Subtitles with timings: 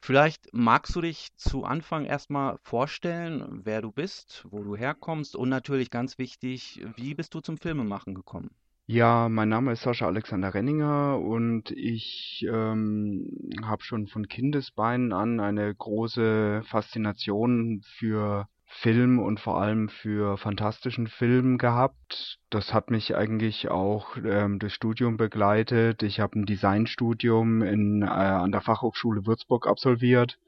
[0.00, 5.48] Vielleicht magst du dich zu Anfang erstmal vorstellen, wer du bist, wo du herkommst und
[5.48, 8.50] natürlich ganz wichtig, wie bist du zum Filmemachen gekommen?
[8.86, 15.40] Ja, mein Name ist Sascha Alexander Renninger und ich ähm, habe schon von Kindesbeinen an
[15.40, 18.46] eine große Faszination für
[18.76, 22.38] Film und vor allem für fantastischen Film gehabt.
[22.50, 26.02] Das hat mich eigentlich auch ähm, durchs Studium begleitet.
[26.02, 30.38] Ich habe ein Designstudium in, äh, an der Fachhochschule Würzburg absolviert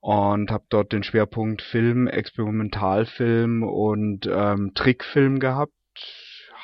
[0.00, 5.72] und habe dort den Schwerpunkt Film, Experimentalfilm und ähm, Trickfilm gehabt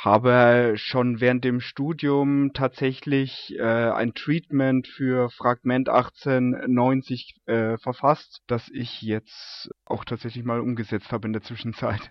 [0.04, 8.68] habe schon während dem Studium tatsächlich äh, ein Treatment für Fragment 1890 äh, verfasst, das
[8.68, 12.10] ich jetzt auch tatsächlich mal umgesetzt habe in der Zwischenzeit.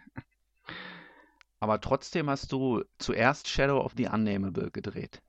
[1.59, 5.21] Aber trotzdem hast du zuerst Shadow of the Unnamable gedreht.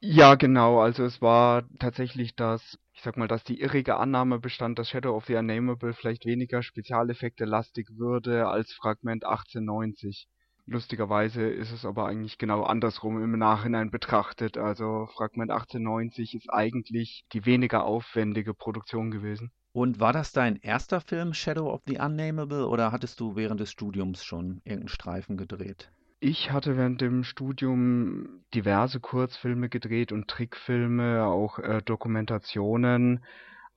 [0.00, 0.80] Ja, genau.
[0.80, 5.14] Also es war tatsächlich das, ich sag mal, dass die irrige Annahme bestand, dass Shadow
[5.14, 10.26] of the Unnamable vielleicht weniger Spezialeffekte lastig würde als Fragment 1890.
[10.66, 14.56] Lustigerweise ist es aber eigentlich genau andersrum im Nachhinein betrachtet.
[14.56, 19.50] Also Fragment 1890 ist eigentlich die weniger aufwendige Produktion gewesen.
[19.72, 23.70] Und war das dein erster Film, Shadow of the Unnamable, oder hattest du während des
[23.70, 25.92] Studiums schon irgendeinen Streifen gedreht?
[26.18, 33.24] Ich hatte während dem Studium diverse Kurzfilme gedreht und Trickfilme, auch äh, Dokumentationen,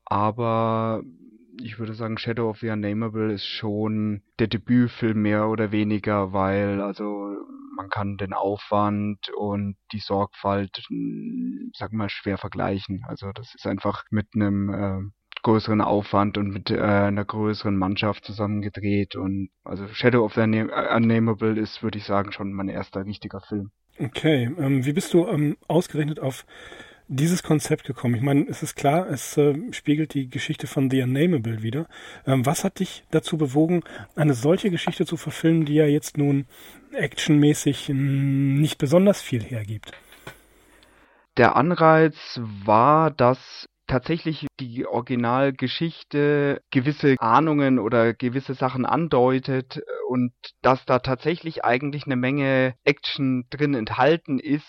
[0.04, 1.04] aber
[1.62, 6.82] ich würde sagen, Shadow of the Unnamable ist schon der Debütfilm mehr oder weniger, weil
[6.82, 7.36] also
[7.76, 13.04] man kann den Aufwand und die Sorgfalt, hm, sag mal, schwer vergleichen.
[13.08, 15.12] Also das ist einfach mit einem äh,
[15.44, 21.60] größeren Aufwand und mit äh, einer größeren Mannschaft zusammengedreht und also Shadow of the Unnamable
[21.60, 23.72] ist, würde ich sagen, schon mein erster richtiger Film.
[24.00, 26.46] Okay, ähm, wie bist du ähm, ausgerechnet auf
[27.16, 28.16] dieses Konzept gekommen?
[28.16, 31.88] Ich meine, es ist klar, es äh, spiegelt die Geschichte von The Unnamable wieder.
[32.26, 33.84] Ähm, was hat dich dazu bewogen,
[34.16, 36.46] eine solche Geschichte zu verfilmen, die ja jetzt nun
[36.92, 39.92] actionmäßig nicht besonders viel hergibt?
[41.38, 50.32] Der Anreiz war, dass tatsächlich die Originalgeschichte gewisse Ahnungen oder gewisse Sachen andeutet und
[50.62, 54.66] dass da tatsächlich eigentlich eine Menge Action drin enthalten ist,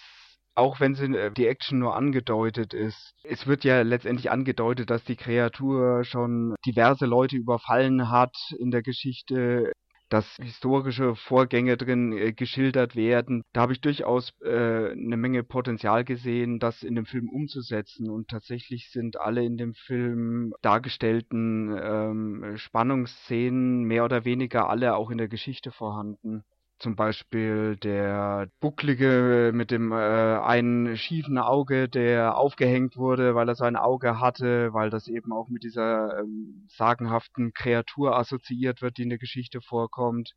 [0.55, 3.15] auch wenn sie, äh, die Action nur angedeutet ist.
[3.25, 8.83] Es wird ja letztendlich angedeutet, dass die Kreatur schon diverse Leute überfallen hat in der
[8.83, 9.73] Geschichte
[10.11, 13.43] dass historische Vorgänge drin äh, geschildert werden.
[13.53, 18.11] Da habe ich durchaus äh, eine Menge Potenzial gesehen, das in dem Film umzusetzen.
[18.11, 25.11] Und tatsächlich sind alle in dem Film dargestellten ähm, Spannungsszenen mehr oder weniger alle auch
[25.11, 26.45] in der Geschichte vorhanden
[26.85, 33.55] zum Beispiel der Bucklige mit dem äh, einen schiefen Auge, der aufgehängt wurde, weil er
[33.55, 39.05] sein Auge hatte, weil das eben auch mit dieser ähm, sagenhaften Kreatur assoziiert wird, die
[39.05, 40.35] in der Geschichte vorkommt.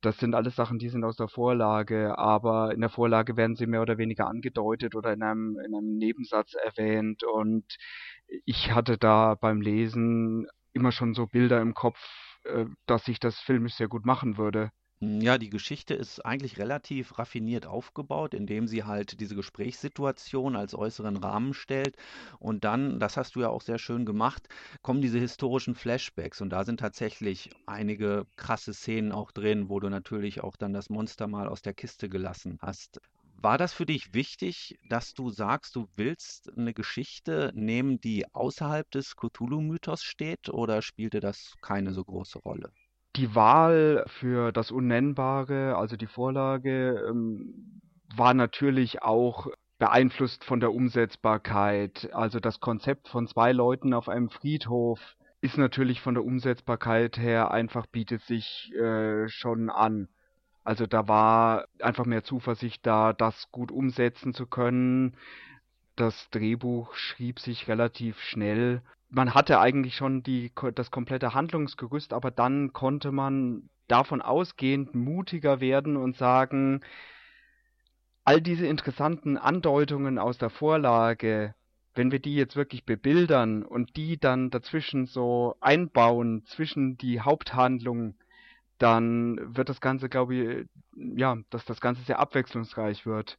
[0.00, 3.66] Das sind alles Sachen, die sind aus der Vorlage, aber in der Vorlage werden sie
[3.66, 7.64] mehr oder weniger angedeutet oder in einem, in einem Nebensatz erwähnt und
[8.44, 11.98] ich hatte da beim Lesen immer schon so Bilder im Kopf,
[12.46, 14.72] äh, dass sich das filmisch sehr gut machen würde.
[15.00, 20.74] Hm, ja, die Geschichte ist eigentlich relativ raffiniert aufgebaut, indem sie halt diese Gesprächssituation als
[20.74, 21.96] äußeren Rahmen stellt.
[22.40, 24.48] Und dann, das hast du ja auch sehr schön gemacht,
[24.82, 26.40] kommen diese historischen Flashbacks.
[26.40, 30.90] Und da sind tatsächlich einige krasse Szenen auch drin, wo du natürlich auch dann das
[30.90, 33.00] Monster mal aus der Kiste gelassen hast.
[33.40, 38.90] War das für dich wichtig, dass du sagst, du willst eine Geschichte nehmen, die außerhalb
[38.90, 42.72] des Cthulhu-Mythos steht, oder spielte das keine so große Rolle?
[43.18, 47.80] Die Wahl für das Unnennbare, also die Vorlage, ähm,
[48.14, 49.48] war natürlich auch
[49.80, 52.10] beeinflusst von der Umsetzbarkeit.
[52.12, 57.50] Also das Konzept von zwei Leuten auf einem Friedhof ist natürlich von der Umsetzbarkeit her
[57.50, 60.08] einfach bietet sich äh, schon an.
[60.62, 65.16] Also da war einfach mehr Zuversicht da, das gut umsetzen zu können.
[65.96, 68.80] Das Drehbuch schrieb sich relativ schnell.
[69.10, 75.60] Man hatte eigentlich schon die, das komplette Handlungsgerüst, aber dann konnte man davon ausgehend mutiger
[75.60, 76.80] werden und sagen,
[78.24, 81.54] all diese interessanten Andeutungen aus der Vorlage,
[81.94, 88.14] wenn wir die jetzt wirklich bebildern und die dann dazwischen so einbauen, zwischen die Haupthandlung,
[88.76, 93.38] dann wird das Ganze, glaube ich, ja, dass das Ganze sehr abwechslungsreich wird.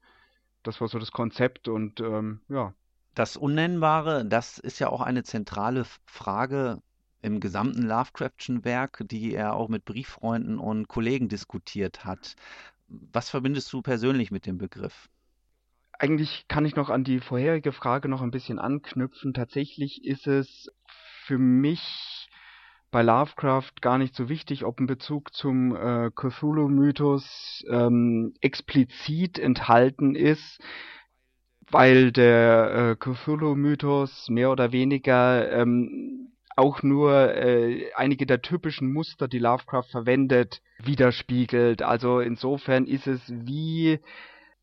[0.63, 2.74] Das war so das Konzept und ähm, ja.
[3.16, 6.82] Das Unnennbare, das ist ja auch eine zentrale Frage
[7.22, 12.36] im gesamten Lovecraftschen Werk, die er auch mit Brieffreunden und Kollegen diskutiert hat.
[12.88, 15.10] Was verbindest du persönlich mit dem Begriff?
[15.92, 19.34] Eigentlich kann ich noch an die vorherige Frage noch ein bisschen anknüpfen.
[19.34, 20.72] Tatsächlich ist es
[21.26, 22.30] für mich
[22.90, 30.16] bei Lovecraft gar nicht so wichtig, ob ein Bezug zum äh, Cthulhu-Mythos ähm, explizit enthalten
[30.16, 30.60] ist,
[31.71, 39.27] weil der äh, Cthulhu-Mythos mehr oder weniger ähm, auch nur äh, einige der typischen Muster,
[39.27, 41.81] die Lovecraft verwendet, widerspiegelt.
[41.81, 44.00] Also insofern ist es wie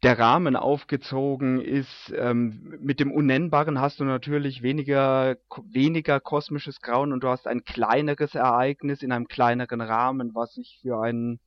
[0.03, 2.13] der Rahmen aufgezogen ist.
[2.17, 5.37] Ähm, mit dem Unnennbaren hast du natürlich weniger,
[5.73, 10.79] weniger kosmisches Grauen und du hast ein kleineres Ereignis in einem kleineren Rahmen, was sich
[10.83, 11.41] für einen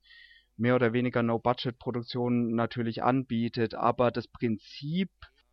[0.58, 3.76] mehr oder weniger No-Budget-Produktion natürlich anbietet.
[3.76, 5.10] Aber das Prinzip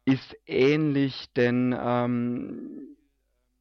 [0.06, 2.96] ist ähnlich, denn ähm,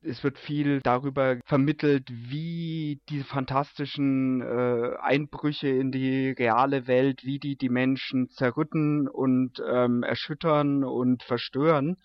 [0.02, 7.40] es wird viel darüber vermittelt, wie die fantastischen äh, Einbrüche in die reale Welt, wie
[7.40, 11.98] die die Menschen zerrütten und ähm, erschüttern und verstören.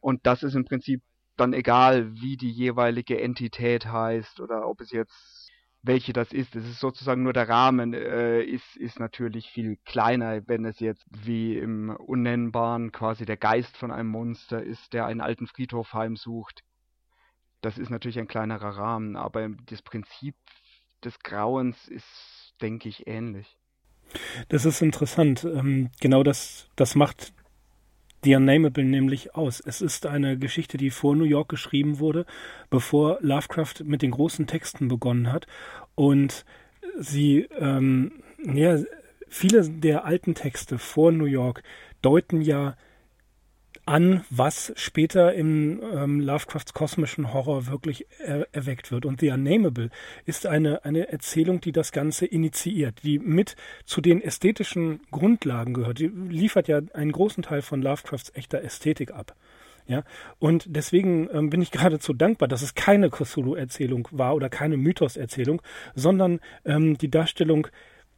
[0.00, 1.00] Und das ist im Prinzip
[1.36, 5.33] dann egal, wie die jeweilige Entität heißt oder ob es jetzt
[5.84, 6.56] welche das ist.
[6.56, 11.06] Es ist sozusagen nur der Rahmen, äh, ist, ist natürlich viel kleiner, wenn es jetzt
[11.10, 16.64] wie im Unnennbaren quasi der Geist von einem Monster ist, der einen alten Friedhof heimsucht
[17.64, 20.34] das ist natürlich ein kleinerer Rahmen, aber das Prinzip
[21.02, 23.58] des Grauens ist, denke ich, ähnlich.
[24.48, 25.44] Das ist interessant.
[25.44, 27.32] Ähm, genau das, das macht
[28.24, 29.60] The Unnameable nämlich aus.
[29.60, 32.24] Es ist eine Geschichte, die vor New York geschrieben wurde,
[32.70, 35.46] bevor Lovecraft mit den großen Texten begonnen hat.
[35.94, 36.46] Und
[36.98, 38.78] sie, ähm, ja,
[39.28, 41.62] viele der alten Texte vor New York
[42.00, 42.76] deuten ja
[43.86, 49.04] an, was später im ähm, Lovecrafts kosmischen Horror wirklich er erweckt wird.
[49.04, 49.90] Und The Unnameable
[50.24, 55.98] ist eine, eine Erzählung, die das Ganze initiiert, die mit zu den ästhetischen Grundlagen gehört.
[55.98, 59.34] Die liefert ja einen großen Teil von Lovecrafts echter Ästhetik ab.
[59.86, 60.02] Ja,
[60.38, 65.60] und deswegen ähm, bin ich geradezu dankbar, dass es keine Cthulhu-Erzählung war oder keine Mythos-Erzählung,
[65.94, 67.68] sondern ähm, die Darstellung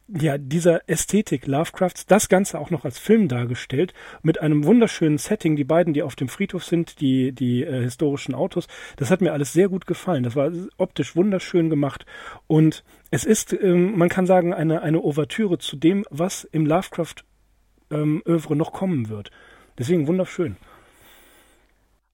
[0.07, 5.55] ja, dieser Ästhetik Lovecrafts, das Ganze auch noch als Film dargestellt, mit einem wunderschönen Setting,
[5.55, 9.33] die beiden, die auf dem Friedhof sind, die, die äh, historischen Autos, das hat mir
[9.33, 10.23] alles sehr gut gefallen.
[10.23, 12.05] Das war optisch wunderschön gemacht
[12.47, 18.53] und es ist, ähm, man kann sagen, eine, eine Ouvertüre zu dem, was im Lovecraft-Övre
[18.53, 19.31] ähm, noch kommen wird.
[19.77, 20.55] Deswegen wunderschön.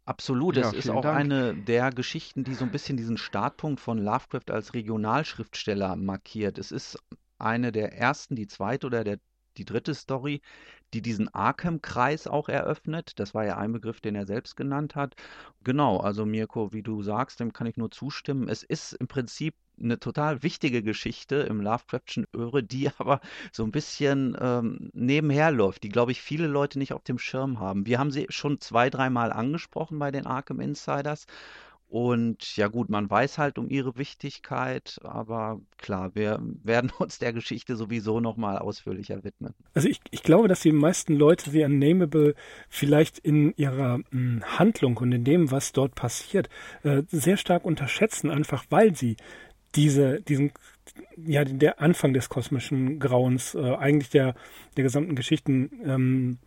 [0.06, 1.18] Absolut, es ja, ist auch Dank.
[1.18, 6.58] eine der Geschichten, die so ein bisschen diesen Startpunkt von Lovecraft als Regionalschriftsteller markiert.
[6.58, 7.00] Es ist
[7.44, 9.20] eine der ersten, die zweite oder der,
[9.58, 10.42] die dritte Story,
[10.94, 13.14] die diesen Arkham-Kreis auch eröffnet.
[13.20, 15.16] Das war ja ein Begriff, den er selbst genannt hat.
[15.64, 18.48] Genau, also Mirko, wie du sagst, dem kann ich nur zustimmen.
[18.48, 23.22] Es ist im Prinzip eine total wichtige Geschichte im Lovecraftschen Öre, die aber
[23.52, 27.60] so ein bisschen ähm, nebenher läuft, die, glaube ich, viele Leute nicht auf dem Schirm
[27.60, 27.86] haben.
[27.86, 31.26] Wir haben sie schon zwei, dreimal angesprochen bei den Arkham Insiders
[31.94, 37.34] und ja gut, man weiß halt um ihre Wichtigkeit, aber klar, wir werden uns der
[37.34, 39.54] Geschichte sowieso nochmal ausführlicher widmen.
[39.76, 42.34] Also ich, ich glaube, dass die meisten Leute The Unnameable
[42.68, 46.50] vielleicht in ihrer mh, hm, Handlung und in dem, was dort passiert,
[46.82, 49.16] äh, sehr stark unterschätzen, einfach weil sie
[49.76, 50.52] diese, diesen,
[51.16, 54.34] ja, der Anfang des kosmischen Grauens, äh, eigentlich der,
[54.78, 56.40] der gesamten Geschichten ähm,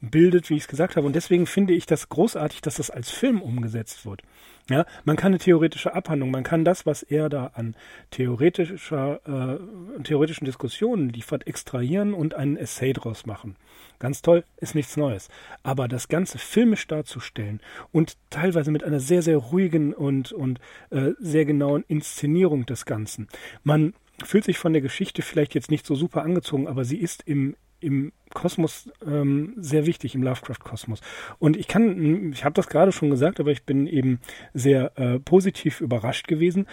[0.00, 1.06] bildet, wie ich es gesagt habe.
[1.06, 4.22] Und deswegen finde ich das großartig, dass das als Film umgesetzt wird.
[4.70, 7.76] Ja, man kann eine theoretische Abhandlung, man kann das, was er da an
[8.10, 13.56] theoretischer, äh, theoretischen Diskussionen liefert, extrahieren und einen Essay draus machen.
[13.98, 15.28] Ganz toll, ist nichts Neues.
[15.62, 17.60] Aber das Ganze filmisch darzustellen
[17.92, 23.28] und teilweise mit einer sehr, sehr ruhigen und, und äh, sehr genauen Inszenierung des Ganzen.
[23.64, 23.92] Man
[24.24, 27.54] fühlt sich von der Geschichte vielleicht jetzt nicht so super angezogen, aber sie ist im,
[27.84, 31.00] im Kosmos ähm, sehr wichtig, im Lovecraft-Kosmos.
[31.38, 34.20] Und ich kann, ich habe das gerade schon gesagt, aber ich bin eben
[34.52, 36.66] sehr äh, positiv überrascht gewesen.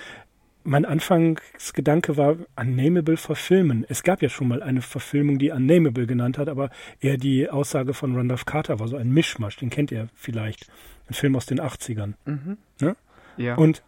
[0.64, 3.86] Mein Anfangsgedanke war, Unnameable verfilmen.
[3.88, 7.94] Es gab ja schon mal eine Verfilmung, die Unnameable genannt hat, aber eher die Aussage
[7.94, 10.68] von Randolph Carter war so ein Mischmasch, den kennt ihr vielleicht.
[11.10, 12.14] Ein Film aus den 80ern.
[12.26, 12.58] Mhm.
[12.80, 12.96] Ne?
[13.38, 13.56] Ja.
[13.56, 13.82] Und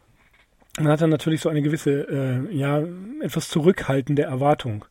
[0.80, 1.92] man hat dann natürlich so eine gewisse,
[2.50, 2.84] äh, ja,
[3.22, 4.86] etwas zurückhaltende Erwartung.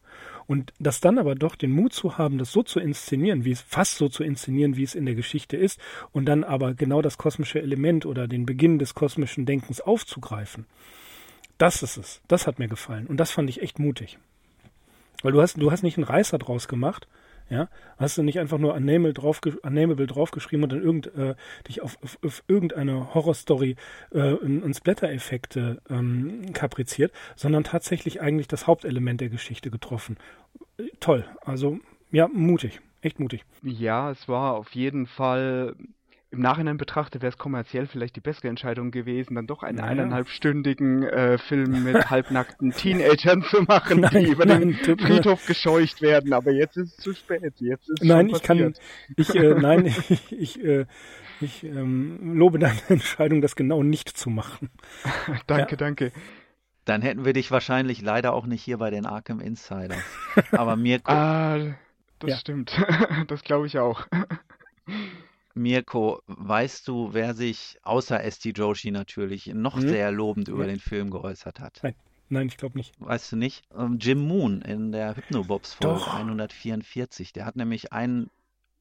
[0.53, 3.63] Und das dann aber doch den Mut zu haben, das so zu inszenieren, wie es
[3.63, 5.81] fast so zu inszenieren, wie es in der Geschichte ist,
[6.13, 10.67] und dann aber genau das kosmische Element oder den Beginn des kosmischen Denkens aufzugreifen.
[11.57, 12.21] Das ist es.
[12.29, 13.07] Das hat mir gefallen.
[13.07, 14.19] Und das fand ich echt mutig.
[15.23, 17.09] Weil du hast, du hast nicht einen Reißer draus gemacht,
[17.53, 17.69] ja,
[17.99, 21.35] hast du nicht einfach nur Unnameable, drauf, Unnameable draufgeschrieben und dann irgend, äh,
[21.69, 23.77] dich auf, auf, auf irgendeine Horrorstory
[24.11, 30.17] äh, und Splatter-Effekte ähm, kapriziert, sondern tatsächlich eigentlich das Hauptelement der Geschichte getroffen.
[31.01, 31.79] Toll, also
[32.11, 33.45] ja, mutig, echt mutig.
[33.63, 35.75] Ja, es war auf jeden Fall
[36.33, 39.91] im Nachhinein betrachtet wäre es kommerziell vielleicht die bessere Entscheidung gewesen, dann doch einen naja.
[39.91, 46.01] eineinhalbstündigen äh, Film mit halbnackten Teenagern zu machen, nein, die über nein, den Friedhof gescheucht
[46.01, 46.33] werden.
[46.33, 47.55] Aber jetzt ist es zu spät.
[47.59, 48.75] Jetzt ist nein, ich kann,
[49.17, 50.87] ich, äh, nein, ich, ich, äh,
[51.43, 54.71] ich ähm, lobe deine Entscheidung, das genau nicht zu machen.
[55.47, 55.77] danke, ja.
[55.77, 56.13] danke.
[56.85, 60.03] Dann hätten wir dich wahrscheinlich leider auch nicht hier bei den Arkham Insiders.
[60.53, 61.01] Aber mir.
[61.05, 61.59] ah,
[62.19, 62.37] das ja.
[62.37, 62.73] stimmt.
[63.29, 64.07] das glaube ich auch.
[65.55, 69.89] Mirko, weißt du, wer sich außer ST Joshi natürlich noch hm?
[69.89, 70.71] sehr lobend über ja.
[70.71, 71.81] den Film geäußert hat?
[71.83, 71.95] Nein.
[72.33, 72.95] Nein, ich glaube nicht.
[72.99, 73.63] Weißt du nicht?
[73.77, 77.35] Ähm, Jim Moon in der Hypnobobs Folge 144.
[77.35, 78.31] Der hat nämlich einen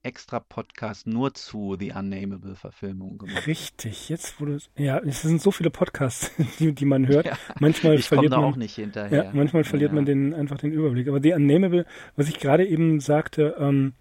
[0.04, 3.46] extra Podcast nur zu The Unnameable Verfilmung gemacht.
[3.48, 7.26] Richtig, jetzt wurde ja, es sind so viele Podcasts, die, die man hört.
[7.26, 9.26] Ja, manchmal ich verliert man auch nicht hinterher.
[9.26, 9.96] Ja, manchmal verliert ja.
[9.96, 11.08] man den einfach den Überblick.
[11.08, 13.94] Aber The Unnameable, was ich gerade eben sagte, ähm,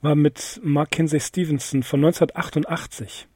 [0.00, 3.28] war mit Mark Kinsey Stevenson von 1988.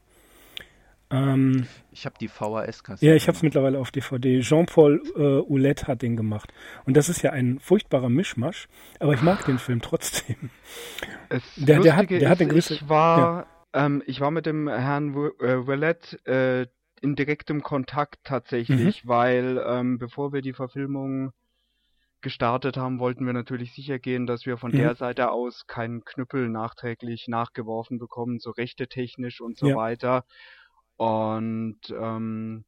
[1.11, 1.67] Ähm,
[1.99, 3.05] ich habe die VHS-Kassette.
[3.05, 4.41] Ja, ich habe es mittlerweile auf DVD.
[4.41, 6.53] Jean-Paul äh, Ouellette hat den gemacht.
[6.87, 8.69] Und das ist ja ein furchtbarer Mischmasch,
[9.01, 10.51] aber ich mag den Film trotzdem.
[11.29, 12.75] Es der, der hat, der ist, hat eine gewisse.
[12.75, 13.87] Ich war, ja.
[13.87, 16.67] ähm, ich war mit dem Herrn Ouellette äh,
[17.01, 19.09] in direktem Kontakt tatsächlich, mhm.
[19.09, 21.33] weil ähm, bevor wir die Verfilmung
[22.21, 24.79] gestartet haben, wollten wir natürlich sicher gehen, dass wir von mhm.
[24.79, 29.77] der Seite aus keinen Knüppel nachträglich nachgeworfen bekommen, so rechte technisch und so ja.
[29.77, 30.25] weiter.
[30.99, 32.65] Und ähm,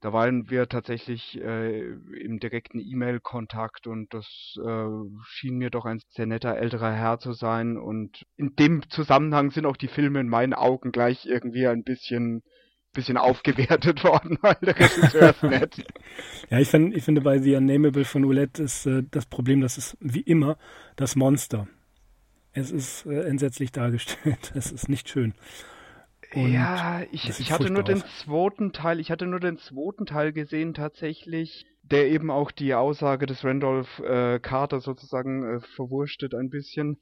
[0.00, 4.26] da waren wir tatsächlich äh, im direkten E-Mail-Kontakt und das
[4.64, 4.86] äh,
[5.26, 7.76] schien mir doch ein sehr netter älterer Herr zu sein.
[7.76, 12.42] Und in dem Zusammenhang sind auch die Filme in meinen Augen gleich irgendwie ein bisschen
[12.92, 15.84] bisschen aufgewertet worden, weil der Regisseur ist nett.
[16.50, 19.78] ja, ich, find, ich finde bei The Unnameable von Oulette ist äh, das Problem, das
[19.78, 20.58] ist wie immer
[20.96, 21.68] das Monster.
[22.52, 24.52] Es ist äh, entsetzlich dargestellt.
[24.56, 25.34] Es ist nicht schön.
[26.34, 27.88] Und ja, ich, ich hatte nur aus.
[27.88, 32.74] den zweiten Teil, ich hatte nur den zweiten Teil gesehen tatsächlich, der eben auch die
[32.74, 36.98] Aussage des Randolph äh, Carter sozusagen äh, verwurstet ein bisschen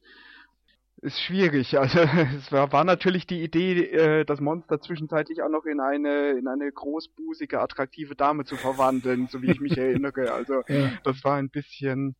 [1.01, 1.77] ist schwierig.
[1.79, 6.31] Also es war, war natürlich die Idee, äh, das Monster zwischenzeitlich auch noch in eine
[6.31, 10.31] in eine großbusige, attraktive Dame zu verwandeln, so wie ich mich erinnere.
[10.33, 10.91] Also ja.
[11.03, 12.15] das war ein bisschen,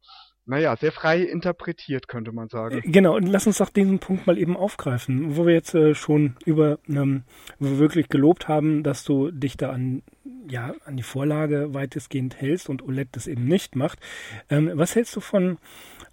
[0.50, 2.80] naja, sehr frei interpretiert, könnte man sagen.
[2.80, 5.96] Äh, genau, und lass uns doch diesen Punkt mal eben aufgreifen, wo wir jetzt äh,
[5.96, 7.24] schon über, ähm,
[7.60, 10.02] wir wirklich gelobt haben, dass du dich da an
[10.50, 14.00] ja, an die Vorlage weitestgehend hältst und Olet das eben nicht macht.
[14.50, 15.60] Ähm, was hältst du von,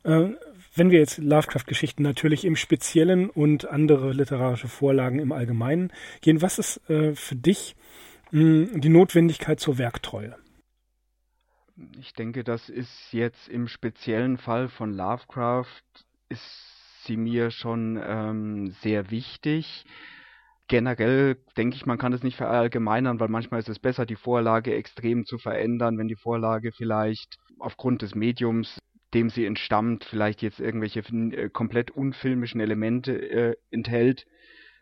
[0.04, 0.28] äh,
[0.74, 5.90] wenn wir jetzt Lovecraft-Geschichten natürlich im Speziellen und andere literarische Vorlagen im Allgemeinen
[6.20, 7.76] gehen, was ist äh, für dich
[8.30, 10.36] mh, die Notwendigkeit zur Werktreue?
[11.98, 15.82] Ich denke, das ist jetzt im speziellen Fall von Lovecraft,
[16.28, 19.84] ist sie mir schon ähm, sehr wichtig.
[20.68, 24.74] Generell denke ich, man kann es nicht verallgemeinern, weil manchmal ist es besser, die Vorlage
[24.74, 28.78] extrem zu verändern, wenn die Vorlage vielleicht aufgrund des Mediums
[29.14, 34.26] dem sie entstammt, vielleicht jetzt irgendwelche äh, komplett unfilmischen Elemente äh, enthält.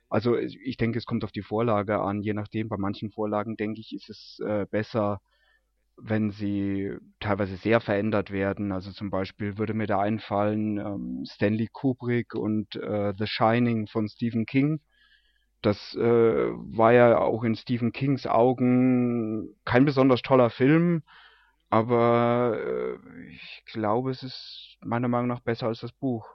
[0.08, 2.68] Also ich denke, es kommt auf die Vorlage an, je nachdem.
[2.68, 5.20] Bei manchen Vorlagen, denke ich, ist es äh, besser,
[5.96, 8.72] wenn sie teilweise sehr verändert werden.
[8.72, 14.08] Also zum Beispiel würde mir da einfallen ähm, Stanley Kubrick und äh, The Shining von
[14.08, 14.80] Stephen King.
[15.62, 21.02] Das äh, war ja auch in Stephen Kings Augen kein besonders toller Film,
[21.70, 26.28] aber äh, ich glaube, es ist meiner Meinung nach besser als das Buch.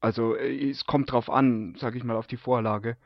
[0.00, 2.96] Also äh, es kommt drauf an, sag ich mal, auf die Vorlage.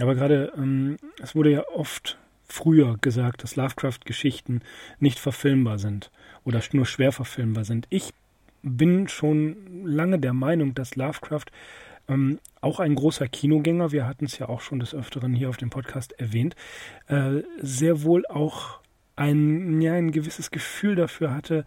[0.00, 4.60] Aber gerade, ähm, es wurde ja oft früher gesagt, dass Lovecraft-Geschichten
[4.98, 6.10] nicht verfilmbar sind
[6.44, 7.86] oder nur schwer verfilmbar sind.
[7.90, 8.12] Ich
[8.62, 11.46] bin schon lange der Meinung, dass Lovecraft
[12.08, 15.56] ähm, auch ein großer Kinogänger, wir hatten es ja auch schon des Öfteren hier auf
[15.56, 16.54] dem Podcast erwähnt,
[17.06, 18.80] äh, sehr wohl auch
[19.16, 21.64] ein, ja, ein gewisses Gefühl dafür hatte,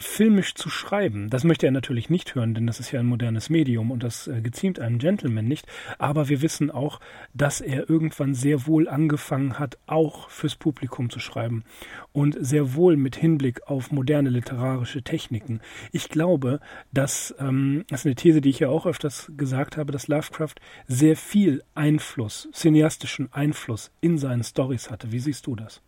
[0.00, 1.30] filmisch zu schreiben.
[1.30, 4.26] Das möchte er natürlich nicht hören, denn das ist ja ein modernes Medium und das
[4.26, 5.66] äh, geziemt einem Gentleman nicht.
[5.98, 7.00] Aber wir wissen auch,
[7.34, 11.64] dass er irgendwann sehr wohl angefangen hat, auch fürs Publikum zu schreiben
[12.12, 15.60] und sehr wohl mit Hinblick auf moderne literarische Techniken.
[15.92, 16.60] Ich glaube,
[16.92, 20.54] dass, ähm, das ist eine These, die ich ja auch öfters gesagt habe, dass Lovecraft
[20.86, 25.12] sehr viel Einfluss, cineastischen Einfluss in seinen Stories hatte.
[25.12, 25.82] Wie siehst du das?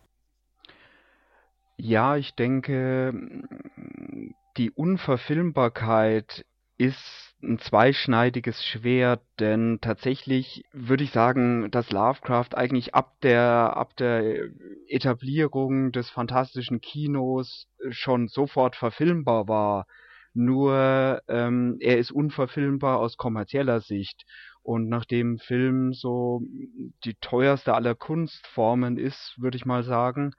[1.85, 3.13] Ja, ich denke,
[4.55, 6.45] die Unverfilmbarkeit
[6.77, 13.97] ist ein zweischneidiges Schwert, denn tatsächlich würde ich sagen, dass Lovecraft eigentlich ab der, ab
[13.97, 14.47] der
[14.87, 19.85] Etablierung des fantastischen Kinos schon sofort verfilmbar war.
[20.33, 24.23] Nur ähm, er ist unverfilmbar aus kommerzieller Sicht.
[24.61, 26.43] Und nachdem Film so
[27.03, 30.33] die teuerste aller Kunstformen ist, würde ich mal sagen,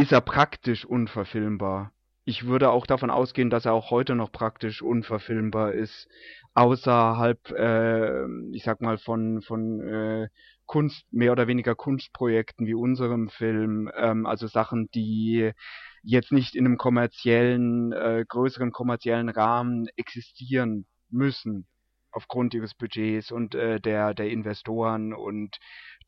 [0.00, 1.92] ist er praktisch unverfilmbar.
[2.24, 6.08] Ich würde auch davon ausgehen, dass er auch heute noch praktisch unverfilmbar ist,
[6.54, 10.28] außerhalb, äh, ich sag mal, von, von äh,
[10.66, 15.52] Kunst, mehr oder weniger Kunstprojekten wie unserem Film, ähm, also Sachen, die
[16.02, 21.66] jetzt nicht in einem kommerziellen, äh, größeren kommerziellen Rahmen existieren müssen
[22.12, 25.58] aufgrund ihres Budgets und äh, der der Investoren und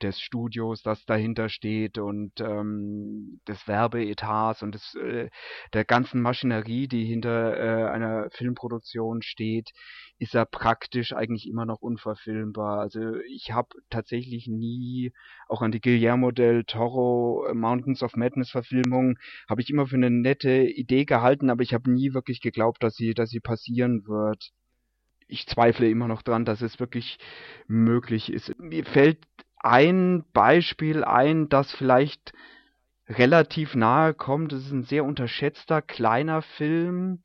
[0.02, 5.30] des Studios, das dahinter steht und ähm, des Werbeetats und des, äh,
[5.72, 9.70] der ganzen Maschinerie, die hinter äh, einer Filmproduktion steht,
[10.18, 12.80] ist er praktisch eigentlich immer noch unverfilmbar.
[12.80, 15.12] Also ich habe tatsächlich nie,
[15.48, 19.18] auch an die Guillermo del Toro äh, Mountains of Madness Verfilmung,
[19.48, 22.94] habe ich immer für eine nette Idee gehalten, aber ich habe nie wirklich geglaubt, dass
[22.94, 24.52] sie, dass sie passieren wird
[25.32, 27.18] ich zweifle immer noch dran, dass es wirklich
[27.66, 28.58] möglich ist.
[28.58, 29.18] Mir fällt
[29.62, 32.32] ein Beispiel ein, das vielleicht
[33.08, 34.52] relativ nahe kommt.
[34.52, 37.22] Es ist ein sehr unterschätzter kleiner Film,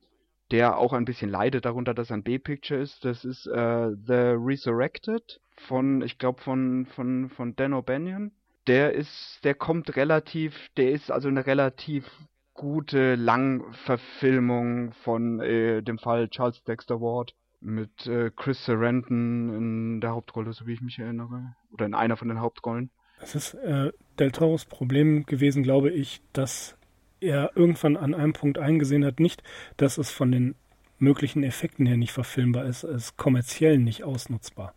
[0.51, 3.03] der auch ein bisschen leidet darunter, dass er ein B-Picture ist.
[3.03, 8.31] Das ist äh, The Resurrected von, ich glaube, von, von, von Dan O'Banion.
[8.67, 12.05] Der ist, der kommt relativ, der ist also eine relativ
[12.53, 20.11] gute Langverfilmung von äh, dem Fall Charles Dexter Ward mit äh, Chris Sarandon in der
[20.11, 21.55] Hauptrolle, so wie ich mich erinnere.
[21.71, 22.89] Oder in einer von den Hauptrollen.
[23.19, 26.77] Es ist äh, Del Toros Problem gewesen, glaube ich, dass
[27.19, 29.41] er irgendwann an einem Punkt eingesehen hat, nicht,
[29.77, 30.55] dass es von den
[30.99, 34.73] möglichen Effekten her nicht verfilmbar ist, es ist kommerziell nicht ausnutzbar.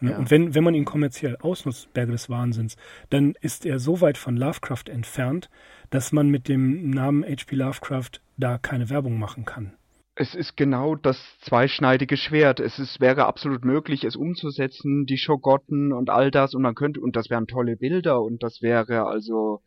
[0.00, 0.12] Ne?
[0.12, 0.18] Ja.
[0.18, 2.76] Und wenn, wenn man ihn kommerziell ausnutzt, Berge des Wahnsinns,
[3.10, 5.50] dann ist er so weit von Lovecraft entfernt,
[5.90, 7.56] dass man mit dem Namen H.P.
[7.56, 9.74] Lovecraft da keine Werbung machen kann.
[10.16, 12.60] Es ist genau das zweischneidige Schwert.
[12.60, 17.00] Es ist, wäre absolut möglich, es umzusetzen, die Schogotten und all das, und man könnte,
[17.00, 19.60] und das wären tolle Bilder, und das wäre also,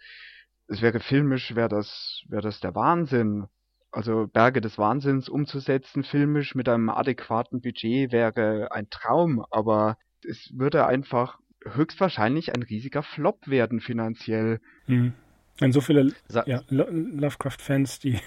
[0.68, 3.48] es wäre filmisch, wäre das, wäre das der Wahnsinn.
[3.92, 10.52] Also Berge des Wahnsinns umzusetzen, filmisch mit einem adäquaten Budget wäre ein Traum, aber es
[10.56, 14.62] würde einfach höchstwahrscheinlich ein riesiger Flop werden finanziell.
[14.86, 15.14] Hm.
[15.60, 16.14] Und so viele
[16.46, 18.20] ja, Lovecraft-Fans, die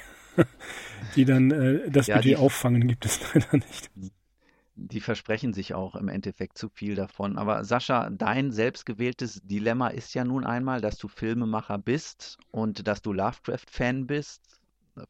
[1.16, 3.90] die dann äh, das ja, Budget auffangen, gibt es leider nicht.
[4.76, 7.37] Die versprechen sich auch im Endeffekt zu viel davon.
[7.37, 13.03] Aber Sascha, dein selbstgewähltes Dilemma ist ja nun einmal, dass du Filmemacher bist und dass
[13.03, 14.61] du Lovecraft-Fan bist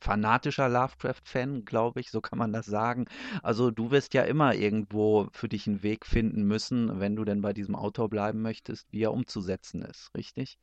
[0.00, 3.06] fanatischer Lovecraft-Fan, glaube ich, so kann man das sagen.
[3.42, 7.40] Also du wirst ja immer irgendwo für dich einen Weg finden müssen, wenn du denn
[7.40, 10.58] bei diesem Autor bleiben möchtest, wie er umzusetzen ist, richtig?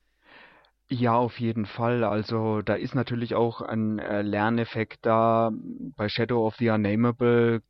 [0.90, 2.04] Ja, auf jeden Fall.
[2.06, 5.52] Also da ist natürlich auch ein äh, Lerneffekt da.
[5.98, 7.62] Bei Shadow of the Unnameable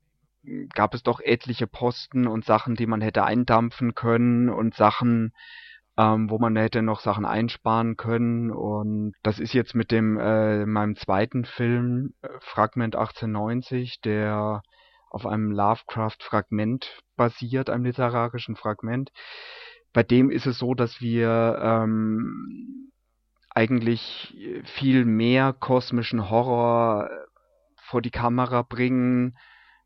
[0.73, 5.34] gab es doch etliche Posten und Sachen, die man hätte eindampfen können und Sachen,
[5.97, 8.51] ähm, wo man hätte noch Sachen einsparen können.
[8.51, 14.62] Und das ist jetzt mit dem äh, meinem zweiten Film äh, Fragment 1890, der
[15.10, 19.12] auf einem Lovecraft-Fragment basiert, einem literarischen Fragment.
[19.91, 22.91] Bei dem ist es so, dass wir ähm,
[23.58, 27.10] eigentlich viel mehr kosmischen Horror
[27.76, 29.36] vor die Kamera bringen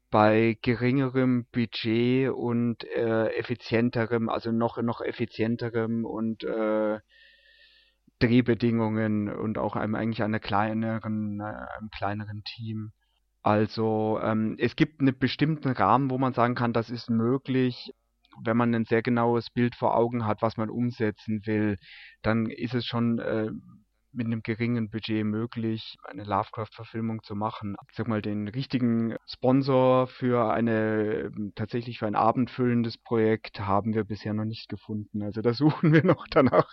[0.10, 7.00] bei geringerem Budget und äh, effizienterem, also noch noch effizienterem und äh,
[8.20, 12.92] Drehbedingungen und auch einem eigentlich einer kleineren, äh, einem kleineren Team.
[13.42, 17.94] Also ähm, es gibt einen bestimmten Rahmen, wo man sagen kann, das ist möglich,
[18.44, 21.78] wenn man ein sehr genaues Bild vor Augen hat, was man umsetzen will,
[22.22, 23.50] dann ist es schon äh,
[24.14, 27.76] mit einem geringen Budget möglich, eine Lovecraft-Verfilmung zu machen.
[27.94, 34.34] Sag mal, den richtigen Sponsor für eine tatsächlich für ein abendfüllendes Projekt haben wir bisher
[34.34, 35.24] noch nicht gefunden.
[35.24, 36.70] Also da suchen wir noch danach.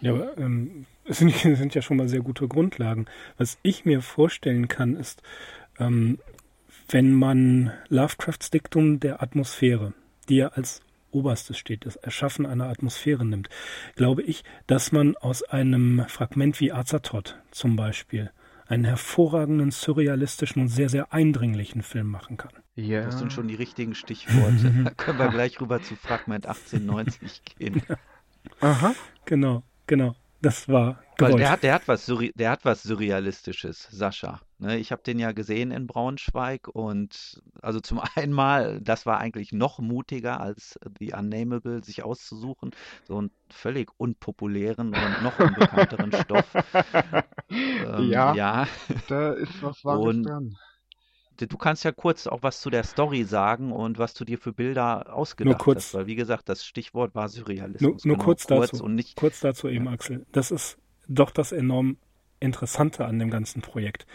[0.00, 3.06] Ja, aber ähm, es sind, sind, ja schon mal sehr gute Grundlagen.
[3.36, 5.22] Was ich mir vorstellen kann, ist,
[5.78, 6.18] ähm,
[6.88, 9.94] wenn man Lovecrafts Diktum der Atmosphäre,
[10.28, 10.80] die ja als
[11.10, 13.48] Oberstes steht, das Erschaffen einer Atmosphäre nimmt,
[13.96, 18.30] glaube ich, dass man aus einem Fragment wie Azathoth zum Beispiel
[18.66, 22.52] einen hervorragenden, surrealistischen und sehr, sehr eindringlichen Film machen kann.
[22.74, 23.02] Ja.
[23.02, 24.72] Das sind schon die richtigen Stichworte.
[24.84, 27.82] da können wir gleich rüber zu Fragment 1890 gehen.
[27.88, 27.96] Ja.
[28.60, 28.94] Aha.
[29.26, 30.14] Genau, genau.
[30.40, 31.40] Das war gewollt.
[31.40, 34.40] Der hat, der hat was, der hat was Surrealistisches, Sascha.
[34.58, 39.18] Ne, ich habe den ja gesehen in Braunschweig und also zum einen mal, das war
[39.18, 42.70] eigentlich noch mutiger als The Unnameable sich auszusuchen,
[43.04, 46.54] so einen völlig unpopulären und noch unbekannteren Stoff.
[47.50, 48.68] ähm, ja, ja,
[49.08, 50.56] da ist was Wahres und, dran
[51.46, 54.52] du kannst ja kurz auch was zu der Story sagen und was du dir für
[54.52, 57.80] Bilder ausgedacht nur kurz, hast, weil wie gesagt, das Stichwort war Surrealismus.
[57.80, 59.92] Nur, nur genau, kurz, kurz, dazu, und nicht, kurz dazu eben, ja.
[59.92, 60.26] Axel.
[60.32, 61.96] Das ist doch das enorm
[62.40, 64.06] Interessante an dem ganzen Projekt,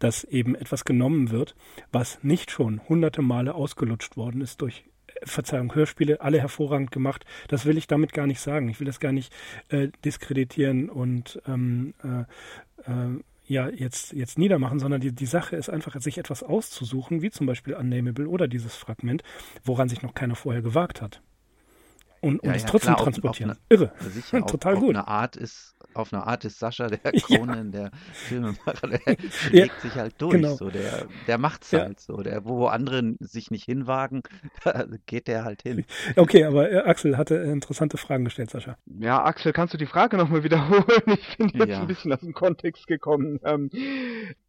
[0.00, 1.54] dass eben etwas genommen wird,
[1.92, 4.84] was nicht schon hunderte Male ausgelutscht worden ist durch
[5.22, 7.24] Verzeihung, Hörspiele, alle hervorragend gemacht.
[7.48, 8.68] Das will ich damit gar nicht sagen.
[8.68, 9.32] Ich will das gar nicht
[9.68, 15.70] äh, diskreditieren und ähm, äh, äh, ja jetzt, jetzt niedermachen, sondern die, die Sache ist
[15.70, 19.22] einfach, sich etwas auszusuchen, wie zum Beispiel Unnameable oder dieses Fragment,
[19.64, 21.22] woran sich noch keiner vorher gewagt hat.
[22.20, 23.50] Und, und ja, es ja, trotzdem klar, transportieren.
[23.52, 24.10] Auf, auf eine, Irre.
[24.10, 24.96] Sicher, Total auf, gut.
[24.96, 27.88] Auf eine Art ist auf eine Art ist Sascha der Kronen, ja.
[27.88, 30.32] der Filmemacher, der schlägt ja, sich halt durch.
[30.32, 30.56] Genau.
[30.56, 31.80] So, der, der macht's ja.
[31.80, 32.18] halt so.
[32.18, 34.22] Der, wo andere sich nicht hinwagen,
[34.64, 35.84] da geht der halt hin.
[36.16, 38.76] Okay, aber äh, Axel hatte interessante Fragen gestellt, Sascha.
[38.86, 40.84] Ja, Axel, kannst du die Frage nochmal wiederholen?
[41.06, 43.40] Ich bin jetzt ein bisschen aus dem Kontext gekommen.
[43.44, 43.70] Ähm,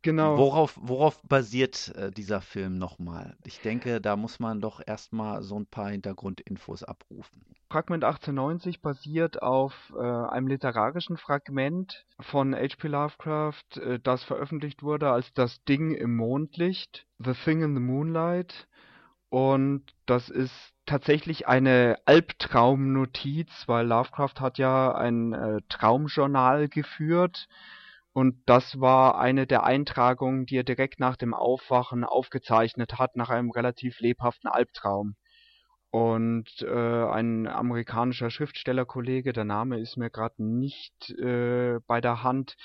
[0.02, 0.38] genau.
[0.38, 3.36] Worauf, worauf basiert äh, dieser Film nochmal?
[3.46, 7.42] Ich denke, da muss man doch erstmal so ein paar Hintergrundinfos abrufen.
[7.70, 12.88] Fragment 1890 basiert auf äh, einem literarischen Fragment von H.P.
[12.88, 18.68] Lovecraft, äh, das veröffentlicht wurde als Das Ding im Mondlicht, The Thing in the Moonlight.
[19.30, 20.54] Und das ist
[20.86, 27.50] tatsächlich eine Albtraumnotiz, weil Lovecraft hat ja ein äh, Traumjournal geführt.
[28.14, 33.30] Und das war eine der Eintragungen, die er direkt nach dem Aufwachen aufgezeichnet hat, nach
[33.30, 35.18] einem relativ lebhaften Albtraum.
[35.90, 42.58] Und äh, ein amerikanischer Schriftstellerkollege, der Name ist mir gerade nicht äh, bei der Hand,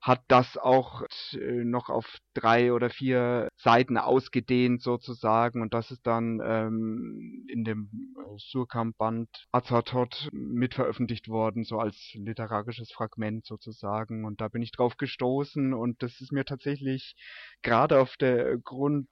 [0.00, 5.60] hat das auch äh, noch auf drei oder vier Seiten ausgedehnt sozusagen.
[5.60, 12.92] Und das ist dann ähm, in dem äh, Surkamp-Band Azathoth mitveröffentlicht worden, so als literarisches
[12.92, 14.24] Fragment sozusagen.
[14.24, 17.16] Und da bin ich drauf gestoßen und das ist mir tatsächlich
[17.62, 19.08] gerade auf der Grund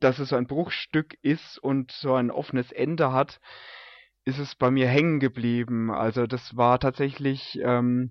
[0.00, 3.40] dass es so ein Bruchstück ist und so ein offenes Ende hat,
[4.24, 5.90] ist es bei mir hängen geblieben.
[5.90, 8.10] Also das war tatsächlich, ähm,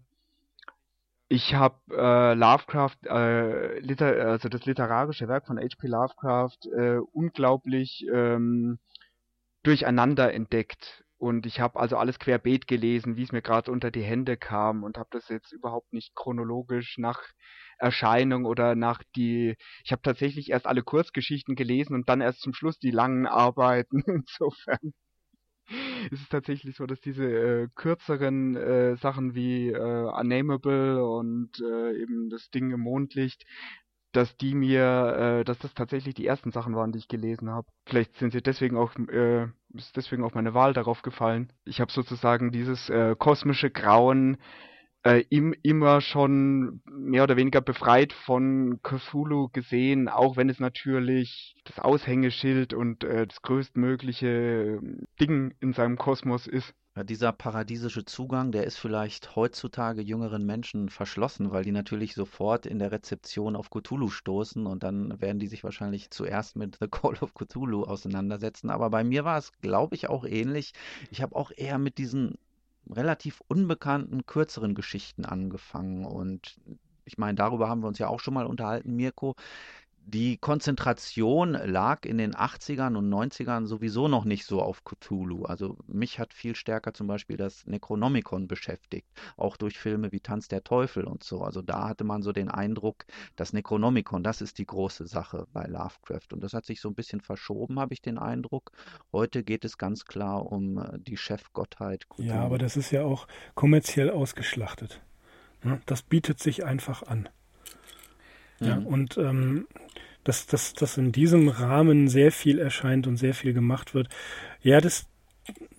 [1.28, 5.88] ich habe äh, Lovecraft, äh, Liter also das literarische Werk von H.P.
[5.88, 8.80] Lovecraft äh, unglaublich ähm,
[9.64, 11.04] durcheinander entdeckt.
[11.18, 14.84] Und ich habe also alles querbeet gelesen, wie es mir gerade unter die Hände kam
[14.84, 17.22] und habe das jetzt überhaupt nicht chronologisch nach
[17.78, 22.54] Erscheinung oder nach die, ich habe tatsächlich erst alle Kurzgeschichten gelesen und dann erst zum
[22.54, 24.04] Schluss die langen Arbeiten.
[24.08, 24.94] Insofern
[26.12, 32.02] ist es tatsächlich so, dass diese äh, kürzeren äh, Sachen wie äh, Unnameable und äh,
[32.02, 33.46] eben das Ding im Mondlicht,
[34.12, 37.68] dass die mir, äh, dass das tatsächlich die ersten Sachen waren, die ich gelesen habe.
[37.86, 41.52] Vielleicht sind sie deswegen auch, äh, ist deswegen auch meine Wahl darauf gefallen.
[41.66, 44.38] Ich habe sozusagen dieses äh, kosmische Grauen
[45.06, 51.56] äh, im, immer schon mehr oder weniger befreit von Cthulhu gesehen, auch wenn es natürlich
[51.64, 56.74] das Aushängeschild und äh, das größtmögliche ähm, Ding in seinem Kosmos ist.
[56.96, 62.66] Ja, dieser paradiesische Zugang, der ist vielleicht heutzutage jüngeren Menschen verschlossen, weil die natürlich sofort
[62.66, 66.88] in der Rezeption auf Cthulhu stoßen und dann werden die sich wahrscheinlich zuerst mit The
[66.88, 68.70] Call of Cthulhu auseinandersetzen.
[68.70, 70.72] Aber bei mir war es, glaube ich, auch ähnlich.
[71.12, 72.38] Ich habe auch eher mit diesen
[72.90, 76.06] relativ unbekannten, kürzeren Geschichten angefangen.
[76.06, 76.60] Und
[77.06, 79.36] ich meine, darüber haben wir uns ja auch schon mal unterhalten, Mirko.
[80.08, 85.46] Die Konzentration lag in den 80ern und 90ern sowieso noch nicht so auf Cthulhu.
[85.46, 90.48] Also mich hat viel stärker zum Beispiel das Necronomicon beschäftigt, auch durch Filme wie Tanz
[90.48, 91.42] der Teufel und so.
[91.42, 95.66] Also da hatte man so den Eindruck, das Necronomicon, das ist die große Sache bei
[95.66, 96.34] Lovecraft.
[96.34, 98.74] Und das hat sich so ein bisschen verschoben, habe ich den Eindruck.
[99.12, 102.08] Heute geht es ganz klar um äh, die Chefgottheit.
[102.10, 102.30] Cthulhu.
[102.30, 105.02] Ja, aber das ist ja auch kommerziell ausgeschlachtet.
[105.64, 105.82] Ne?
[105.88, 107.28] Das bietet sich einfach an.
[108.60, 109.68] Ja, und ähm,
[110.24, 114.10] dass, dass, dass in diesem Rahmen sehr viel erscheint und sehr viel gemacht wird,
[114.62, 115.06] ja, das,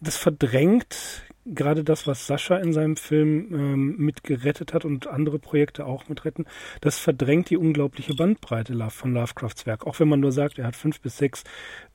[0.00, 5.38] das verdrängt gerade das, was Sascha in seinem Film ähm, mit gerettet hat und andere
[5.38, 6.44] Projekte auch mit retten,
[6.80, 9.86] das verdrängt die unglaubliche Bandbreite von Lovecrafts Werk.
[9.86, 11.44] Auch wenn man nur sagt, er hat fünf bis sechs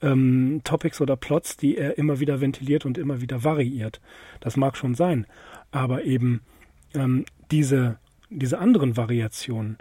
[0.02, 4.00] ähm, Topics oder Plots, die er immer wieder ventiliert und immer wieder variiert.
[4.40, 5.28] Das mag schon sein.
[5.72, 6.42] Aber eben
[6.94, 9.78] ähm, diese, diese anderen Variationen,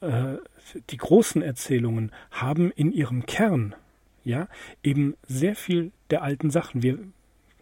[0.00, 0.36] äh,
[0.90, 3.74] die großen Erzählungen haben in ihrem Kern
[4.24, 4.48] ja
[4.82, 6.82] eben sehr viel der alten Sachen.
[6.82, 6.98] Wir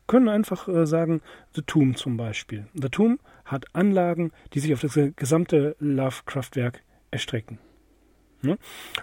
[0.07, 1.21] können einfach äh, sagen,
[1.55, 2.67] The Tomb zum Beispiel.
[2.75, 7.59] The Tomb hat Anlagen, die sich auf das gesamte Lovecraft-Werk erstrecken.
[8.41, 8.57] Ne?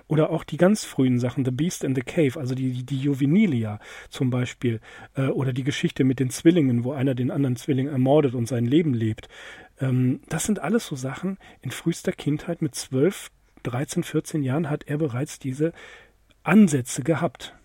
[0.07, 3.79] Oder auch die ganz frühen Sachen, The Beast in the Cave, also die, die Juvenilia
[4.09, 4.79] zum Beispiel,
[5.15, 8.65] äh, oder die Geschichte mit den Zwillingen, wo einer den anderen Zwilling ermordet und sein
[8.65, 9.27] Leben lebt.
[9.79, 13.29] Ähm, das sind alles so Sachen in frühester Kindheit mit 12,
[13.63, 15.73] 13, 14 Jahren hat er bereits diese
[16.43, 17.55] Ansätze gehabt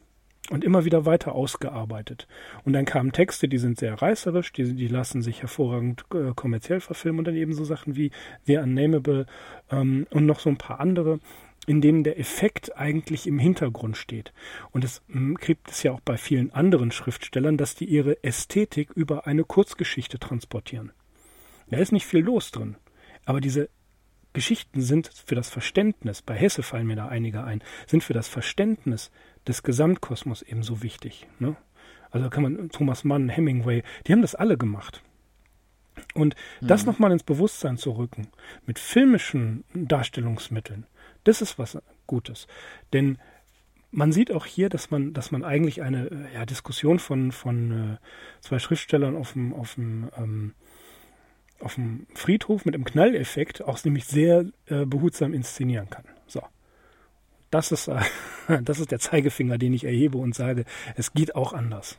[0.51, 2.27] und immer wieder weiter ausgearbeitet.
[2.65, 6.81] Und dann kamen Texte, die sind sehr reißerisch, die, die lassen sich hervorragend äh, kommerziell
[6.81, 8.11] verfilmen und dann eben so Sachen wie
[8.45, 9.27] The Unnamable
[9.71, 11.21] ähm, und noch so ein paar andere,
[11.67, 14.33] in denen der Effekt eigentlich im Hintergrund steht.
[14.73, 15.03] Und es
[15.41, 20.19] gibt es ja auch bei vielen anderen Schriftstellern, dass die ihre Ästhetik über eine Kurzgeschichte
[20.19, 20.93] transportieren.
[21.71, 22.77] Da ist nicht viel los drin.
[23.25, 23.69] Aber diese
[24.33, 28.29] Geschichten sind für das Verständnis, bei Hesse fallen mir da einige ein, sind für das
[28.29, 29.11] Verständnis
[29.47, 31.27] des Gesamtkosmos ebenso wichtig.
[31.39, 31.57] Ne?
[32.11, 35.03] Also kann man Thomas Mann, Hemingway, die haben das alle gemacht.
[36.15, 36.69] Und mhm.
[36.69, 38.29] das nochmal ins Bewusstsein zu rücken,
[38.67, 40.87] mit filmischen Darstellungsmitteln,
[41.25, 42.47] das ist was Gutes.
[42.93, 43.19] Denn
[43.91, 47.97] man sieht auch hier, dass man, dass man eigentlich eine ja, Diskussion von, von äh,
[48.41, 50.55] zwei Schriftstellern auf dem, auf dem ähm,
[51.63, 56.05] auf dem Friedhof mit einem Knalleffekt auch nämlich sehr äh, behutsam inszenieren kann.
[56.27, 56.43] So.
[57.51, 58.01] Das ist, äh,
[58.63, 60.65] das ist der Zeigefinger, den ich erhebe und sage,
[60.97, 61.99] es geht auch anders.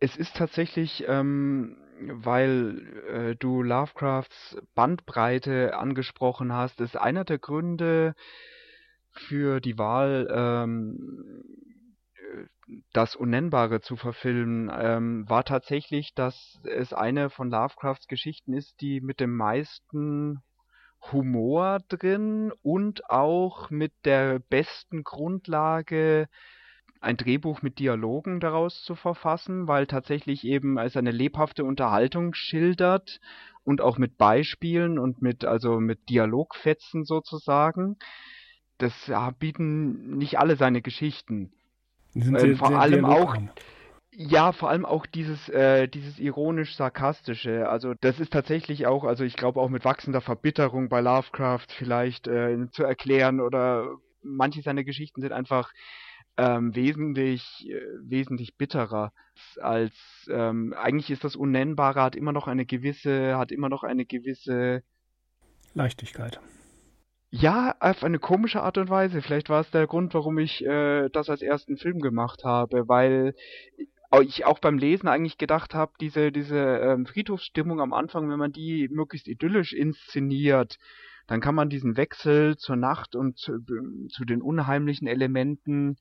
[0.00, 8.14] Es ist tatsächlich, ähm, weil äh, du Lovecrafts Bandbreite angesprochen hast, ist einer der Gründe
[9.12, 11.44] für die Wahl ähm,
[12.92, 19.00] das Unnennbare zu verfilmen, ähm, war tatsächlich, dass es eine von Lovecrafts Geschichten ist, die
[19.00, 20.42] mit dem meisten
[21.12, 26.28] Humor drin und auch mit der besten Grundlage
[27.00, 33.20] ein Drehbuch mit Dialogen daraus zu verfassen, weil tatsächlich eben als eine lebhafte Unterhaltung schildert
[33.62, 37.96] und auch mit Beispielen und mit also mit Dialogfetzen sozusagen.
[38.78, 41.52] Das bieten nicht alle seine Geschichten.
[42.14, 43.36] Sind äh, vor allem auch
[44.16, 47.68] ja, vor allem auch dieses, äh, dieses ironisch-sarkastische.
[47.68, 52.28] Also das ist tatsächlich auch, also ich glaube auch mit wachsender Verbitterung bei Lovecraft vielleicht
[52.28, 55.72] äh, zu erklären oder manche seiner Geschichten sind einfach
[56.36, 59.12] ähm, wesentlich, äh, wesentlich bitterer
[59.60, 59.94] als
[60.30, 64.82] ähm, eigentlich ist das Unnennbare, hat immer noch eine gewisse, hat immer noch eine gewisse
[65.74, 66.40] Leichtigkeit.
[67.36, 69.20] Ja, auf eine komische Art und Weise.
[69.20, 73.34] Vielleicht war es der Grund, warum ich äh, das als ersten Film gemacht habe, weil
[74.22, 78.52] ich auch beim Lesen eigentlich gedacht habe, diese, diese ähm, Friedhofsstimmung am Anfang, wenn man
[78.52, 80.78] die möglichst idyllisch inszeniert,
[81.26, 83.58] dann kann man diesen Wechsel zur Nacht und zu,
[84.10, 85.96] zu den unheimlichen Elementen,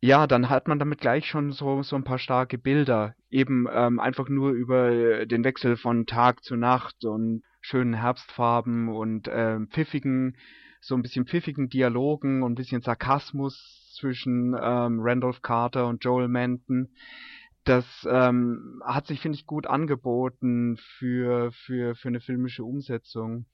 [0.00, 3.14] ja, dann hat man damit gleich schon so, so ein paar starke Bilder.
[3.30, 9.26] Eben ähm, einfach nur über den Wechsel von Tag zu Nacht und schönen Herbstfarben und
[9.26, 10.36] äh, pfiffigen,
[10.80, 16.28] so ein bisschen pfiffigen Dialogen und ein bisschen Sarkasmus zwischen ähm, Randolph Carter und Joel
[16.28, 16.90] Manton.
[17.64, 23.46] Das ähm, hat sich, finde ich, gut angeboten für, für, für eine filmische Umsetzung.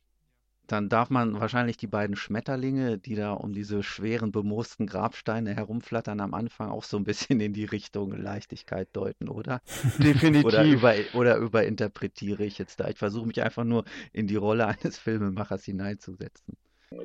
[0.66, 6.20] Dann darf man wahrscheinlich die beiden Schmetterlinge, die da um diese schweren, bemoosten Grabsteine herumflattern,
[6.20, 9.60] am Anfang auch so ein bisschen in die Richtung Leichtigkeit deuten, oder?
[9.98, 10.44] Definitiv.
[10.44, 12.88] oder, über, oder überinterpretiere ich jetzt da?
[12.88, 16.56] Ich versuche mich einfach nur in die Rolle eines Filmemachers hineinzusetzen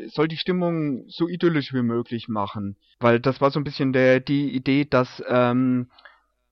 [0.08, 2.76] soll die Stimmung so idyllisch wie möglich machen.
[3.00, 5.88] Weil das war so ein bisschen der, die Idee, dass ähm,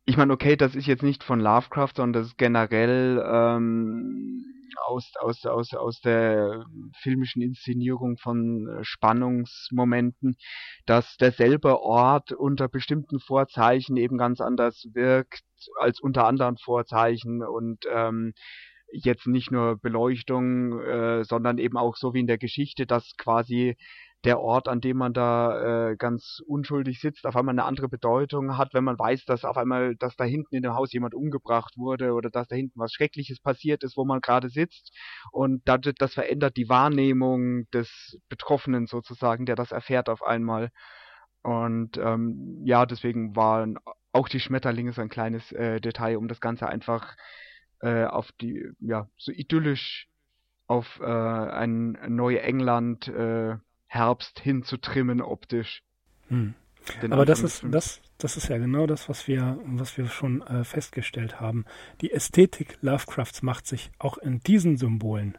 [0.06, 4.46] ich meine, okay, das ist jetzt nicht von Lovecraft, sondern das ist generell ähm,
[4.86, 6.66] aus, aus, aus, aus der
[7.02, 10.38] filmischen Inszenierung von äh, Spannungsmomenten,
[10.86, 15.44] dass derselbe Ort unter bestimmten Vorzeichen eben ganz anders wirkt
[15.80, 18.34] als unter anderen Vorzeichen und ähm,
[18.92, 23.78] jetzt nicht nur Beleuchtung, äh, sondern eben auch so wie in der Geschichte, dass quasi
[24.26, 28.58] der Ort, an dem man da äh, ganz unschuldig sitzt, auf einmal eine andere Bedeutung
[28.58, 31.78] hat, wenn man weiß, dass auf einmal, dass da hinten in dem Haus jemand umgebracht
[31.78, 34.92] wurde oder dass da hinten was Schreckliches passiert ist, wo man gerade sitzt.
[35.32, 40.72] Und das, das verändert die Wahrnehmung des Betroffenen sozusagen, der das erfährt auf einmal.
[41.44, 43.78] Und ähm, ja, deswegen waren
[44.12, 47.16] auch die Schmetterlinge so ein kleines äh, Detail, um das Ganze einfach
[47.82, 50.08] äh, auf die, ja, so idyllisch
[50.66, 53.58] auf äh, ein neue England äh,
[53.96, 55.82] Herbst hinzutrimmen optisch.
[56.28, 56.54] Hm.
[57.10, 60.64] Aber das ist, das, das ist ja genau das, was wir, was wir schon äh,
[60.64, 61.66] festgestellt haben.
[62.02, 65.38] Die Ästhetik Lovecrafts macht sich auch in diesen Symbolen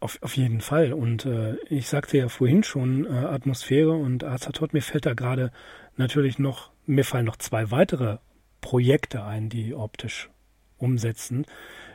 [0.00, 0.92] Auf, auf jeden Fall.
[0.92, 5.50] Und äh, ich sagte ja vorhin schon, äh, Atmosphäre und Azatot, mir fällt da gerade
[5.96, 8.18] natürlich noch, mir fallen noch zwei weitere
[8.60, 10.30] Projekte ein, die optisch
[10.76, 11.44] umsetzen.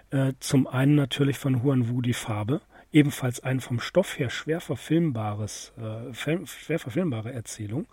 [0.09, 2.61] Äh, zum einen natürlich von Huan Wu die Farbe
[2.93, 7.87] ebenfalls ein vom Stoff her schwer verfilmbares, äh, schwer verfilmbare Erzählung,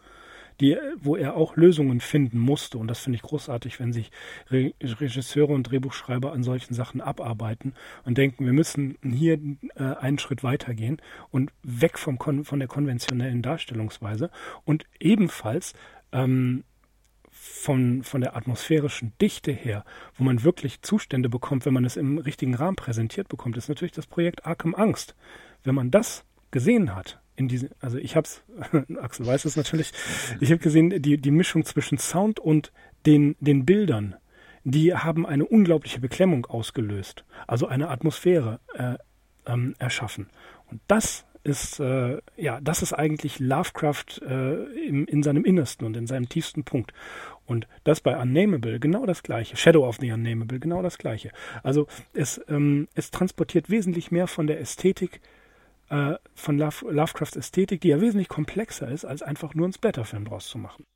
[0.60, 2.78] die, wo er auch Lösungen finden musste.
[2.78, 4.10] Und das finde ich großartig, wenn sich
[4.50, 9.38] Re Regisseure und Drehbuchschreiber an solchen Sachen abarbeiten und denken, wir müssen hier
[9.74, 14.30] äh, einen Schritt weitergehen und weg vom von der konventionellen Darstellungsweise
[14.64, 15.72] und ebenfalls
[16.12, 16.64] ähm,
[17.50, 19.84] von, von der atmosphärischen Dichte her,
[20.16, 23.92] wo man wirklich Zustände bekommt, wenn man es im richtigen Rahmen präsentiert bekommt, ist natürlich
[23.92, 25.14] das Projekt Arkham Angst.
[25.64, 28.42] Wenn man das gesehen hat, in diese, also ich hab's,
[29.00, 29.92] Axel weiß es natürlich,
[30.40, 32.72] ich habe gesehen, die, die Mischung zwischen Sound und
[33.06, 34.16] den, den Bildern,
[34.64, 38.96] die haben eine unglaubliche Beklemmung ausgelöst, also eine Atmosphäre äh,
[39.46, 40.28] ähm, erschaffen.
[40.66, 45.96] Und das ist, äh, ja, das ist eigentlich Lovecraft äh, im, in seinem Innersten und
[45.96, 46.92] in seinem tiefsten Punkt.
[47.50, 49.56] Und das bei Unnameable genau das gleiche.
[49.56, 51.32] Shadow of the Unnameable genau das gleiche.
[51.64, 55.20] Also es, ähm, es transportiert wesentlich mehr von der Ästhetik,
[55.88, 60.26] äh, von Love, Lovecrafts Ästhetik, die ja wesentlich komplexer ist, als einfach nur einen Splatterfilm
[60.26, 60.86] draus zu machen.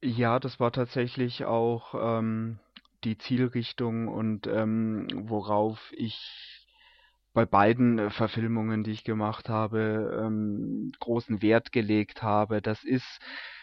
[0.00, 2.60] Ja, das war tatsächlich auch ähm,
[3.02, 6.57] die Zielrichtung und ähm, worauf ich
[7.38, 12.60] bei beiden äh, Verfilmungen, die ich gemacht habe, ähm, großen Wert gelegt habe.
[12.60, 13.20] Das ist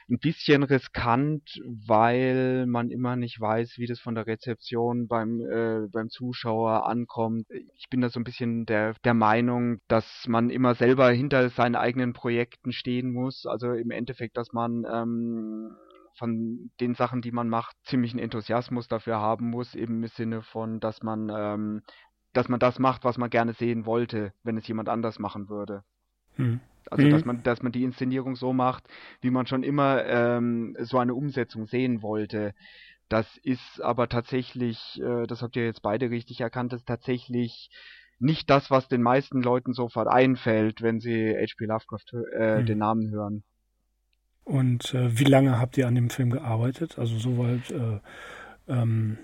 [0.09, 5.89] ein bisschen riskant, weil man immer nicht weiß, wie das von der Rezeption beim, äh,
[5.91, 7.47] beim Zuschauer ankommt.
[7.75, 11.75] Ich bin da so ein bisschen der, der Meinung, dass man immer selber hinter seinen
[11.75, 13.45] eigenen Projekten stehen muss.
[13.45, 15.75] Also im Endeffekt, dass man ähm,
[16.17, 20.79] von den Sachen, die man macht, ziemlichen Enthusiasmus dafür haben muss, eben im Sinne von,
[20.79, 21.81] dass man ähm,
[22.35, 25.83] dass man das macht, was man gerne sehen wollte, wenn es jemand anders machen würde.
[26.35, 26.59] Hm.
[26.91, 27.27] Also dass mhm.
[27.27, 28.83] man, dass man die Inszenierung so macht,
[29.21, 32.53] wie man schon immer ähm, so eine Umsetzung sehen wollte.
[33.09, 37.69] Das ist aber tatsächlich, äh, das habt ihr jetzt beide richtig erkannt, das ist tatsächlich
[38.19, 41.65] nicht das, was den meisten Leuten sofort einfällt, wenn sie H.P.
[41.65, 42.65] Lovecraft äh, hm.
[42.65, 43.43] den Namen hören.
[44.43, 46.99] Und äh, wie lange habt ihr an dem Film gearbeitet?
[46.99, 47.99] Also soweit äh,
[48.67, 49.17] ähm,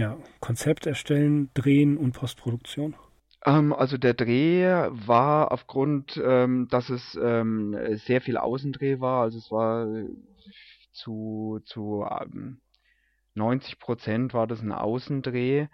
[0.00, 2.96] ja, Konzept erstellen, drehen und Postproduktion?
[3.44, 7.76] Ähm, also der Dreh war aufgrund, ähm, dass es ähm,
[8.06, 9.86] sehr viel Außendreh war, also es war
[10.92, 12.60] zu, zu ähm,
[13.34, 15.68] 90 Prozent war das ein Außendreh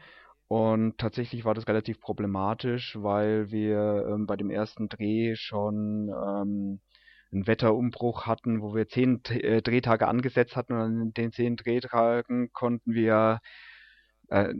[0.49, 8.27] und tatsächlich war das relativ problematisch, weil wir bei dem ersten Dreh schon einen Wetterumbruch
[8.27, 13.41] hatten, wo wir zehn äh, Drehtage angesetzt hatten und an den zehn Drehtagen konnten wir
[14.29, 14.53] äh,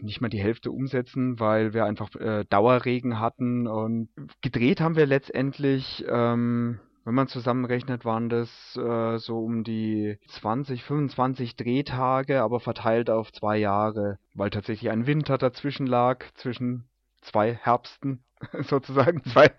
[0.00, 4.08] nicht mal die Hälfte umsetzen, weil wir einfach äh, Dauerregen hatten und
[4.42, 10.84] gedreht haben wir letztendlich ähm, wenn man zusammenrechnet, waren das äh, so um die 20,
[10.84, 16.86] 25 Drehtage, aber verteilt auf zwei Jahre, weil tatsächlich ein Winter dazwischen lag, zwischen
[17.22, 18.24] zwei Herbsten
[18.60, 19.22] sozusagen.
[19.24, 19.50] Zwei.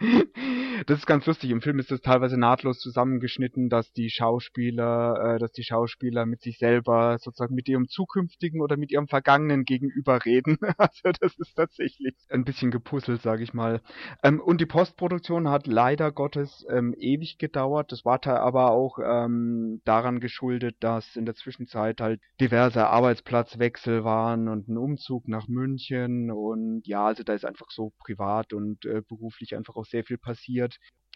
[0.85, 1.51] Das ist ganz lustig.
[1.51, 6.41] Im Film ist das teilweise nahtlos zusammengeschnitten, dass die Schauspieler, äh, dass die Schauspieler mit
[6.41, 10.57] sich selber sozusagen mit ihrem zukünftigen oder mit ihrem Vergangenen gegenüber reden.
[10.79, 13.81] Also das ist tatsächlich ein bisschen gepuzzelt, sage ich mal.
[14.23, 17.91] Ähm, und die Postproduktion hat leider Gottes ähm, ewig gedauert.
[17.91, 24.47] Das war aber auch ähm, daran geschuldet, dass in der Zwischenzeit halt diverse Arbeitsplatzwechsel waren
[24.47, 29.01] und ein Umzug nach München und ja, also da ist einfach so privat und äh,
[29.07, 30.68] beruflich einfach auch sehr viel passiert.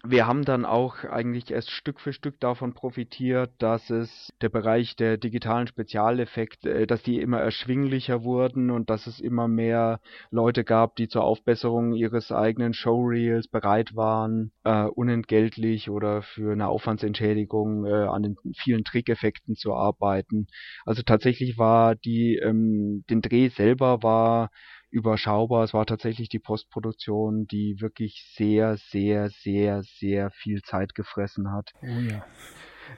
[0.06, 4.98] Wir haben dann auch eigentlich erst Stück für Stück davon profitiert, dass es der Bereich
[4.98, 10.66] der digitalen Spezialeffekte, äh, dass die immer erschwinglicher wurden und dass es immer mehr Leute
[10.66, 17.86] gab, die zur Aufbesserung ihres eigenen Showreels bereit waren, äh, unentgeltlich oder für eine Aufwandsentschädigung
[17.86, 20.48] äh, an den vielen Trickeffekten zu arbeiten.
[20.84, 24.50] Also tatsächlich war die, ähm, den Dreh selber war
[24.94, 25.64] überschaubar.
[25.64, 31.72] Es war tatsächlich die Postproduktion, die wirklich sehr, sehr, sehr, sehr viel Zeit gefressen hat.
[31.82, 32.24] Oh ja.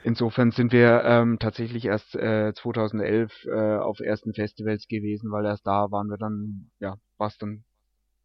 [0.04, 5.66] Insofern sind wir ähm, tatsächlich erst äh, 2011 äh, auf ersten Festivals gewesen, weil erst
[5.66, 7.64] da waren wir dann, ja, war es dann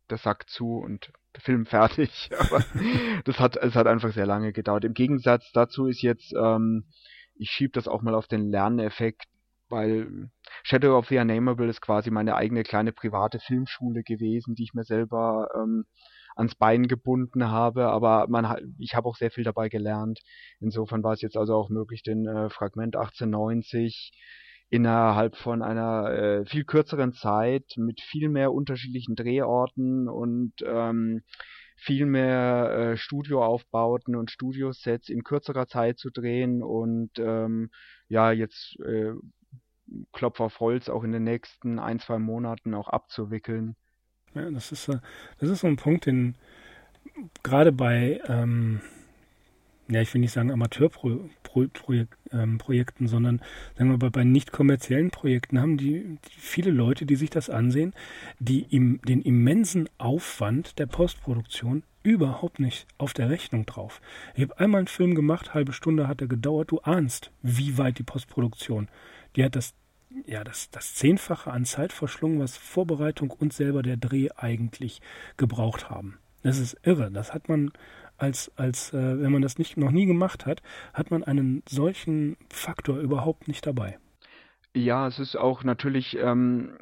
[0.10, 2.30] der Sack zu und der Film fertig.
[2.40, 2.66] Aber
[3.24, 4.84] das hat, es hat einfach sehr lange gedauert.
[4.84, 6.86] Im Gegensatz dazu ist jetzt, ähm,
[7.36, 9.31] ich schiebe das auch mal auf den Lerneffekt,
[9.72, 10.30] weil
[10.64, 14.84] Shadow of the Unnameable ist quasi meine eigene kleine private Filmschule gewesen, die ich mir
[14.84, 15.86] selber ähm,
[16.36, 20.20] ans Bein gebunden habe, aber man ich habe auch sehr viel dabei gelernt.
[20.60, 24.12] Insofern war es jetzt also auch möglich, den äh, Fragment 1890
[24.70, 31.24] innerhalb von einer äh, viel kürzeren Zeit mit viel mehr unterschiedlichen Drehorten und ähm,
[31.76, 37.70] viel mehr äh, Studioaufbauten und Studiosets in kürzerer Zeit zu drehen und ähm,
[38.08, 39.12] ja jetzt äh,
[40.14, 43.76] Klopf auf Holz auch in den nächsten ein, zwei Monaten auch abzuwickeln.
[44.34, 46.36] Ja, das ist, das ist so ein Punkt, den
[47.44, 48.82] gerade bei, ähm,
[49.90, 51.94] ja, ich will nicht sagen Amateurprojekten, Pro, Pro,
[52.74, 53.42] ähm, sondern
[53.76, 57.50] sagen wir mal bei nicht kommerziellen Projekten haben die, die, viele Leute, die sich das
[57.50, 57.94] ansehen,
[58.40, 64.02] die im, den immensen Aufwand der Postproduktion überhaupt nicht auf der Rechnung drauf.
[64.34, 66.72] Ich habe einmal einen Film gemacht, halbe Stunde hat er gedauert.
[66.72, 68.88] Du ahnst, wie weit die Postproduktion.
[69.36, 69.74] Die hat das
[70.26, 75.02] ja, das, das Zehnfache an Zeit verschlungen, was Vorbereitung und selber der Dreh eigentlich
[75.38, 76.20] gebraucht haben.
[76.44, 77.12] Das ist irre.
[77.12, 77.72] Das hat man
[78.18, 80.62] als, als äh, wenn man das nicht, noch nie gemacht hat,
[80.94, 83.98] hat man einen solchen Faktor überhaupt nicht dabei.
[84.74, 86.78] Ja, es ist auch natürlich ähm,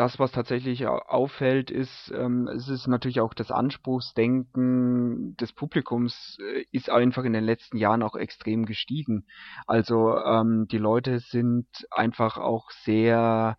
[0.00, 6.64] das, was tatsächlich auffällt, ist, ähm, es ist natürlich auch das Anspruchsdenken des Publikums äh,
[6.72, 9.26] ist einfach in den letzten Jahren auch extrem gestiegen.
[9.66, 13.58] Also ähm, die Leute sind einfach auch sehr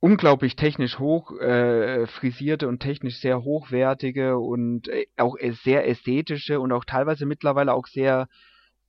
[0.00, 6.72] unglaublich technisch hoch äh, frisierte und technisch sehr hochwertige und äh, auch sehr ästhetische und
[6.72, 8.26] auch teilweise mittlerweile auch sehr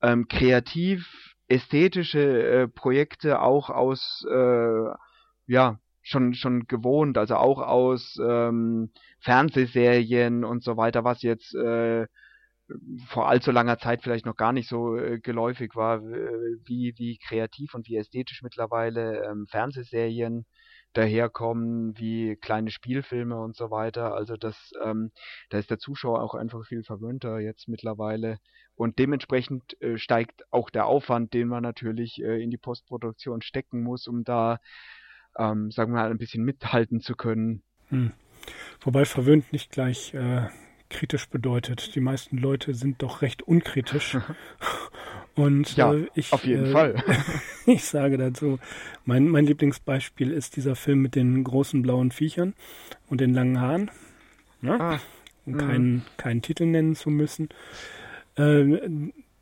[0.02, 4.90] ähm, kreativ ästhetische äh, Projekte auch aus äh,
[5.46, 5.78] ja
[6.08, 12.08] schon schon gewohnt, also auch aus ähm, Fernsehserien und so weiter, was jetzt äh,
[13.08, 17.74] vor allzu langer Zeit vielleicht noch gar nicht so äh, geläufig war, wie wie kreativ
[17.74, 20.46] und wie ästhetisch mittlerweile ähm, Fernsehserien
[20.94, 24.16] daherkommen, wie kleine Spielfilme und so weiter.
[24.16, 25.12] Also das, ähm,
[25.50, 28.40] da ist der Zuschauer auch einfach viel verwöhnter jetzt mittlerweile.
[28.76, 33.84] Und dementsprechend äh, steigt auch der Aufwand, den man natürlich äh, in die Postproduktion stecken
[33.84, 34.60] muss, um da
[35.38, 37.62] ähm, sagen wir mal, ein bisschen mithalten zu können.
[37.90, 38.12] Hm.
[38.82, 40.48] Wobei verwöhnt nicht gleich äh,
[40.90, 41.96] kritisch bedeutet.
[41.96, 44.18] Die meisten Leute sind doch recht unkritisch.
[45.36, 47.04] Und ja, äh, ich, auf jeden äh, Fall.
[47.68, 48.58] ich sage dazu,
[49.06, 52.56] mein, mein Lieblingsbeispiel ist dieser Film mit den großen blauen Viechern
[53.08, 53.92] und den langen Haaren.
[54.64, 54.80] Ja?
[54.80, 55.00] Ah,
[55.46, 57.50] um keinen, keinen Titel nennen zu müssen.
[58.36, 58.80] Äh,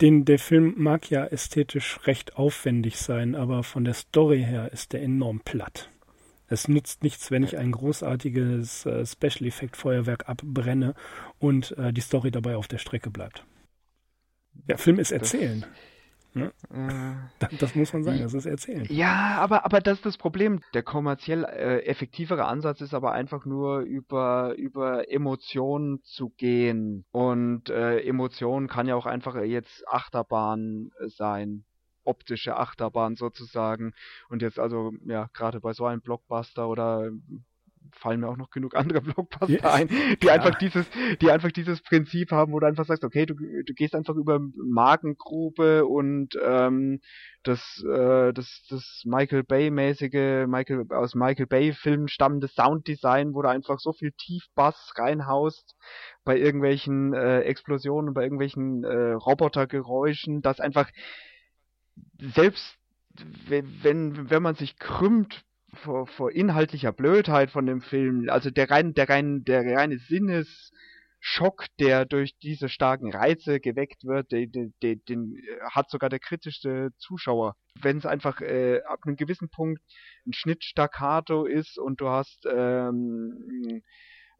[0.01, 4.93] den, der Film mag ja ästhetisch recht aufwendig sein, aber von der Story her ist
[4.93, 5.89] der enorm platt.
[6.47, 10.93] Es nützt nichts, wenn ich ein großartiges äh, Special Effect Feuerwerk abbrenne
[11.39, 13.45] und äh, die Story dabei auf der Strecke bleibt.
[14.53, 15.65] Der Film ist erzählen.
[16.35, 16.49] Äh,
[17.59, 18.85] das muss man sagen, das ist erzählen.
[18.89, 20.61] Ja, aber, aber das ist das Problem.
[20.73, 27.05] Der kommerziell äh, effektivere Ansatz ist aber einfach nur über, über Emotionen zu gehen.
[27.11, 31.65] Und äh, Emotionen kann ja auch einfach jetzt Achterbahn sein
[32.05, 33.93] optische Achterbahn sozusagen.
[34.29, 37.09] Und jetzt also, ja, gerade bei so einem Blockbuster oder
[37.91, 40.35] fallen mir auch noch genug andere Blockbuster ja, ein, die klar.
[40.35, 40.85] einfach dieses,
[41.21, 44.39] die einfach dieses Prinzip haben, wo du einfach sagst, okay, du, du gehst einfach über
[44.55, 46.99] Magengrube und ähm,
[47.43, 53.79] das, äh, das, das Michael Bay-mäßige, Michael, aus Michael Bay-Filmen stammende Sounddesign, wo du einfach
[53.79, 55.75] so viel Tiefbass reinhaust
[56.23, 60.89] bei irgendwelchen äh, Explosionen, bei irgendwelchen äh, Robotergeräuschen, dass einfach
[62.19, 62.77] selbst
[63.47, 65.45] wenn, wenn man sich krümmt
[65.75, 71.65] vor, vor inhaltlicher Blödheit von dem Film, also der rein, der rein, der reine Sinnesschock,
[71.79, 77.55] der durch diese starken Reize geweckt wird, den, den, den hat sogar der kritischste Zuschauer.
[77.81, 79.81] Wenn es einfach äh, ab einem gewissen Punkt
[80.25, 83.81] ein Schnitt staccato ist und du hast ähm,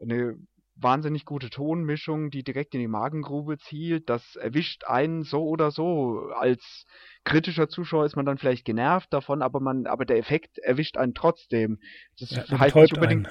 [0.02, 0.38] eine
[0.76, 4.10] wahnsinnig gute Tonmischung, die direkt in die Magengrube zielt.
[4.10, 6.30] Das erwischt einen so oder so.
[6.36, 6.86] Als
[7.24, 11.14] kritischer Zuschauer ist man dann vielleicht genervt davon, aber man, aber der Effekt erwischt einen
[11.14, 11.80] trotzdem.
[12.20, 13.30] Das ja, heißt nicht unbedingt.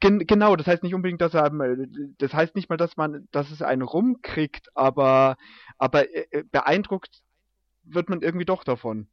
[0.00, 1.50] Gen genau, das heißt nicht unbedingt, dass er,
[2.18, 5.36] das heißt nicht mal, dass man, dass es einen rumkriegt, aber,
[5.78, 7.22] aber äh, äh, beeindruckt
[7.84, 9.08] wird man irgendwie doch davon.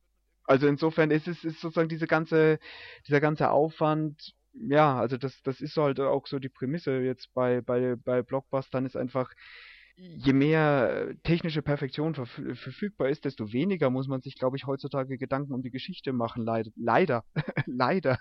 [0.45, 2.59] Also insofern ist es ist sozusagen diese ganze,
[3.07, 7.61] dieser ganze Aufwand ja, also das, das ist halt auch so die Prämisse jetzt bei,
[7.61, 9.33] bei, bei Blockbustern ist einfach,
[9.95, 15.17] je mehr technische Perfektion verf verfügbar ist, desto weniger muss man sich, glaube ich, heutzutage
[15.17, 16.43] Gedanken um die Geschichte machen.
[16.43, 17.23] Leid leider.
[17.65, 18.17] leider.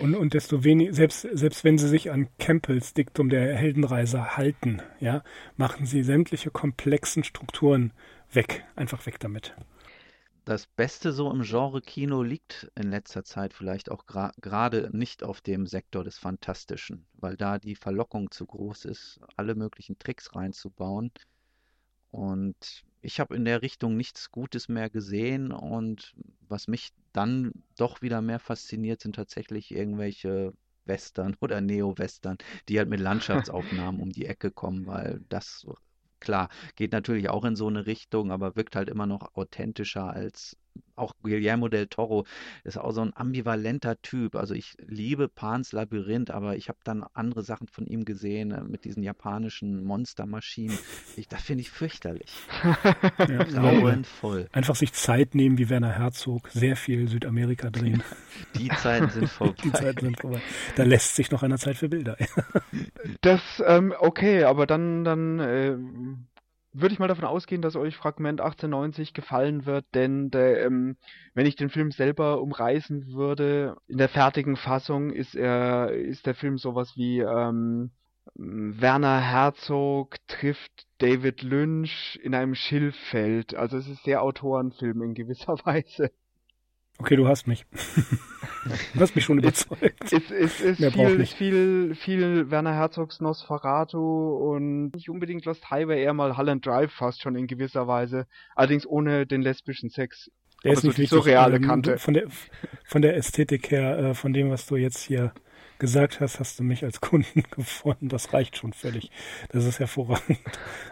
[0.00, 4.82] und, und desto weniger, selbst, selbst wenn sie sich an Campbells Diktum der Heldenreise halten,
[5.00, 5.22] ja,
[5.56, 7.92] machen sie sämtliche komplexen Strukturen
[8.32, 8.64] weg.
[8.76, 9.54] Einfach weg damit
[10.44, 15.40] das Beste so im Genre Kino liegt in letzter Zeit vielleicht auch gerade nicht auf
[15.40, 21.10] dem Sektor des Fantastischen, weil da die Verlockung zu groß ist, alle möglichen Tricks reinzubauen.
[22.10, 26.14] Und ich habe in der Richtung nichts Gutes mehr gesehen und
[26.48, 30.52] was mich dann doch wieder mehr fasziniert, sind tatsächlich irgendwelche
[30.84, 32.38] Western oder Neo-Western,
[32.68, 35.66] die halt mit Landschaftsaufnahmen um die Ecke kommen, weil das
[36.24, 40.56] klar, geht natürlich auch in so eine Richtung, aber wirkt halt immer noch authentischer als
[40.96, 42.24] auch Guillermo del Toro
[42.62, 44.36] ist auch so ein ambivalenter Typ.
[44.36, 48.62] Also ich liebe Pans Labyrinth, aber ich habe dann andere Sachen von ihm gesehen äh,
[48.62, 50.78] mit diesen japanischen Monstermaschinen.
[51.16, 52.32] Ich, das finde ich fürchterlich.
[53.18, 54.48] ja, Grauenvoll.
[54.52, 58.02] Einfach sich Zeit nehmen wie Werner Herzog, sehr viel Südamerika drehen.
[58.56, 59.54] Die Zeiten sind vorbei.
[59.62, 60.40] Die Zeiten sind vorbei.
[60.76, 62.16] Da lässt sich noch einer Zeit für Bilder.
[63.20, 65.76] das, ähm, okay, aber dann, dann äh,
[66.74, 70.96] würde ich mal davon ausgehen, dass euch Fragment 1890 gefallen wird, denn der, ähm,
[71.32, 76.34] wenn ich den Film selber umreißen würde, in der fertigen Fassung ist er, ist der
[76.34, 77.92] Film sowas wie ähm,
[78.34, 83.54] Werner Herzog trifft David Lynch in einem Schilffeld.
[83.54, 86.10] Also es ist sehr Autorenfilm in gewisser Weise.
[86.98, 87.66] Okay, du hast mich.
[88.94, 90.12] du hast mich schon überzeugt.
[90.12, 96.02] Es, es, es ist viel, viel, viel Werner Herzogs Nosferatu und nicht unbedingt Lost Highway,
[96.02, 98.26] eher mal Holland Drive fast schon in gewisser Weise.
[98.54, 100.30] Allerdings ohne den lesbischen Sex.
[100.62, 101.98] Der ist nicht so reale ähm, Kante.
[101.98, 102.24] Von der,
[102.84, 105.34] von der Ästhetik her, äh, von dem, was du jetzt hier
[105.78, 108.08] gesagt hast, hast du mich als Kunden gefunden.
[108.08, 109.10] Das reicht schon völlig.
[109.50, 110.38] Das ist hervorragend.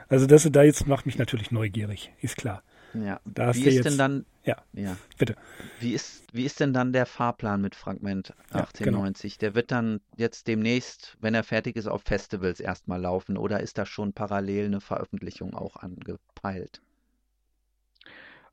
[0.08, 2.62] Also das da jetzt macht mich natürlich neugierig, ist klar.
[2.94, 3.20] Ja.
[3.24, 4.26] Da wie ist jetzt, denn dann?
[4.44, 4.56] Ja.
[4.72, 4.96] ja.
[5.18, 5.36] Bitte.
[5.80, 9.32] Wie ist wie ist denn dann der Fahrplan mit Fragment 1890?
[9.32, 9.40] Ja, genau.
[9.40, 13.76] Der wird dann jetzt demnächst, wenn er fertig ist, auf Festivals erstmal laufen oder ist
[13.76, 16.80] da schon parallel eine Veröffentlichung auch angepeilt?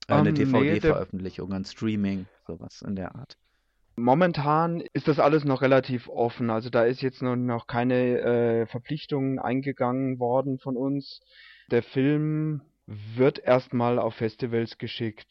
[0.07, 3.37] Äh, eine um, ähm, DVD-Veröffentlichung, nee, ein Streaming, sowas in der Art.
[3.95, 6.49] Momentan ist das alles noch relativ offen.
[6.49, 11.21] Also da ist jetzt noch, noch keine äh, Verpflichtung eingegangen worden von uns.
[11.69, 15.27] Der Film wird erstmal auf Festivals geschickt.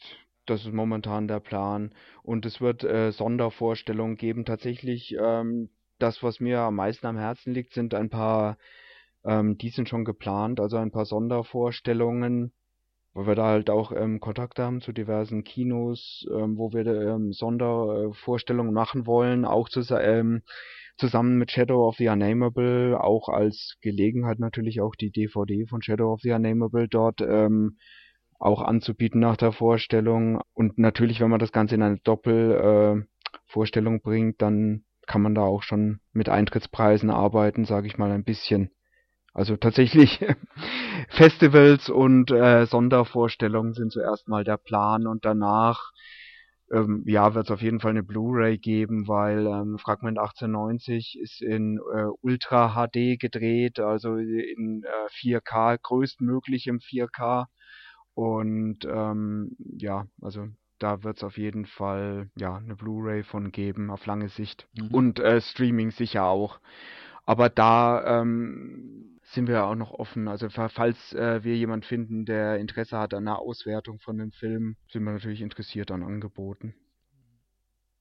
[0.47, 1.93] Das ist momentan der Plan.
[2.23, 4.45] Und es wird äh, Sondervorstellungen geben.
[4.45, 8.59] Tatsächlich, ähm, das, was mir am meisten am Herzen liegt, sind ein paar,
[9.25, 12.53] ähm, die sind schon geplant, also ein paar Sondervorstellungen,
[13.19, 17.33] weil wir da halt auch ähm, Kontakt haben zu diversen Kinos, ähm, wo wir ähm,
[17.33, 20.43] Sondervorstellungen machen wollen, auch zu, ähm,
[20.99, 26.13] zusammen mit Shadow of the Unnameable auch als Gelegenheit natürlich auch die DVD von Shadow
[26.13, 27.79] of the Unnameable dort ähm,
[28.39, 30.41] auch anzubieten nach der Vorstellung.
[30.55, 35.43] Und natürlich, wenn man das Ganze in eine Doppelvorstellung äh, bringt, dann kann man da
[35.43, 38.71] auch schon mit Eintrittspreisen arbeiten, sage ich mal ein bisschen.
[39.35, 40.25] Also tatsächlich
[41.09, 45.93] Festivals und äh, Sondervorstellungen sind zuerst mal der Plan und danach
[46.71, 51.41] ähm, ja, wird es auf jeden Fall eine Blu-ray geben, weil ähm, Fragment 1890 ist
[51.41, 57.47] in äh, Ultra HD gedreht, also in äh, 4K, größtmöglichem 4K.
[58.15, 60.49] Und ähm, ja, also
[60.79, 64.89] da wird es auf jeden Fall ja eine Blu-ray von geben auf lange Sicht mhm.
[64.89, 66.61] und äh, Streaming sicher auch.
[67.25, 70.27] Aber da ähm, sind wir auch noch offen.
[70.29, 74.77] Also falls äh, wir jemand finden, der Interesse hat an einer Auswertung von dem Film,
[74.91, 76.75] sind wir natürlich interessiert an Angeboten.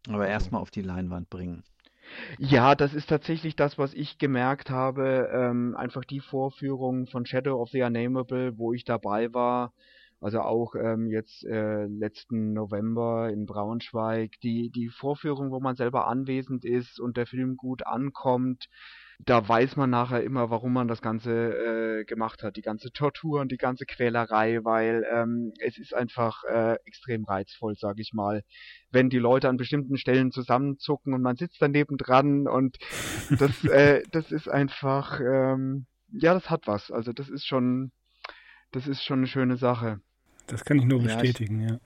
[0.08, 1.64] Aber erstmal auf die Leinwand bringen.
[2.38, 5.30] Ja, das ist tatsächlich das, was ich gemerkt habe.
[5.34, 9.74] Ähm, einfach die Vorführung von Shadow of the Unnameable, wo ich dabei war.
[10.22, 14.40] Also auch ähm, jetzt äh, letzten November in Braunschweig.
[14.42, 18.70] Die, die Vorführung, wo man selber anwesend ist und der Film gut ankommt
[19.20, 21.32] da weiß man nachher immer, warum man das Ganze
[22.02, 22.56] äh, gemacht hat.
[22.56, 27.76] Die ganze Tortur und die ganze Quälerei, weil ähm, es ist einfach äh, extrem reizvoll,
[27.76, 28.44] sag ich mal.
[28.92, 32.78] Wenn die Leute an bestimmten Stellen zusammenzucken und man sitzt daneben dran und
[33.32, 36.92] das, äh, das ist einfach, ähm, ja, das hat was.
[36.92, 37.92] Also das ist schon,
[38.72, 40.00] das ist schon eine schöne Sache.
[40.46, 41.68] Das kann ich nur bestätigen, ja.
[41.68, 41.80] Ich, ja.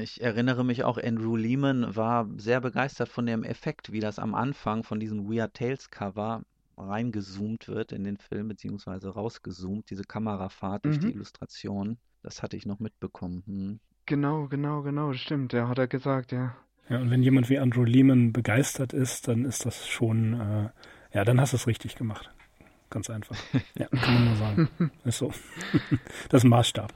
[0.00, 4.34] Ich erinnere mich auch, Andrew Lehman war sehr begeistert von dem Effekt, wie das am
[4.34, 6.42] Anfang von diesem Weird Tales Cover
[6.76, 11.12] reingezoomt wird in den Film, beziehungsweise rausgezoomt, diese Kamerafahrt durch die mhm.
[11.12, 11.98] Illustration.
[12.22, 13.42] Das hatte ich noch mitbekommen.
[13.46, 13.80] Hm.
[14.06, 16.56] Genau, genau, genau, stimmt, ja, hat er gesagt, ja.
[16.88, 20.70] Ja, und wenn jemand wie Andrew Lehman begeistert ist, dann ist das schon, äh,
[21.12, 22.30] ja, dann hast du es richtig gemacht.
[22.90, 23.36] Ganz einfach.
[23.78, 24.68] Ja, kann man nur sagen.
[25.04, 25.28] Ist so.
[26.28, 26.92] das ist ein Maßstab.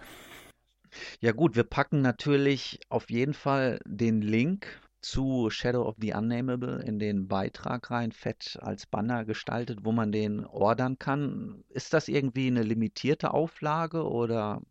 [1.20, 4.66] Ja gut, wir packen natürlich auf jeden Fall den Link
[5.00, 10.12] zu Shadow of the Unnamable in den Beitrag rein, fett als Banner gestaltet, wo man
[10.12, 11.62] den ordern kann.
[11.68, 14.62] Ist das irgendwie eine limitierte Auflage oder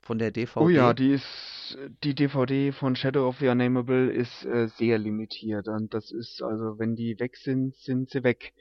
[0.00, 0.60] von der DVD?
[0.60, 5.68] Oh ja, die ist die DVD von Shadow of the Unnamable ist äh, sehr limitiert
[5.68, 8.52] und das ist also, wenn die weg sind, sind sie weg.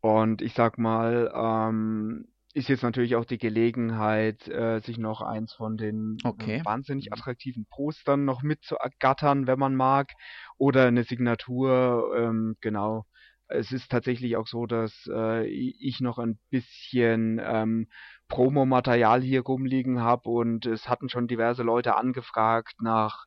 [0.00, 2.28] Und ich sag mal, ähm,
[2.58, 6.62] ist jetzt natürlich auch die Gelegenheit, äh, sich noch eins von den äh, okay.
[6.64, 10.10] wahnsinnig attraktiven Postern noch mitzuergattern, wenn man mag,
[10.58, 13.06] oder eine Signatur, ähm, genau.
[13.46, 17.88] Es ist tatsächlich auch so, dass äh, ich noch ein bisschen ähm,
[18.26, 23.24] Promomaterial hier rumliegen habe und es hatten schon diverse Leute angefragt nach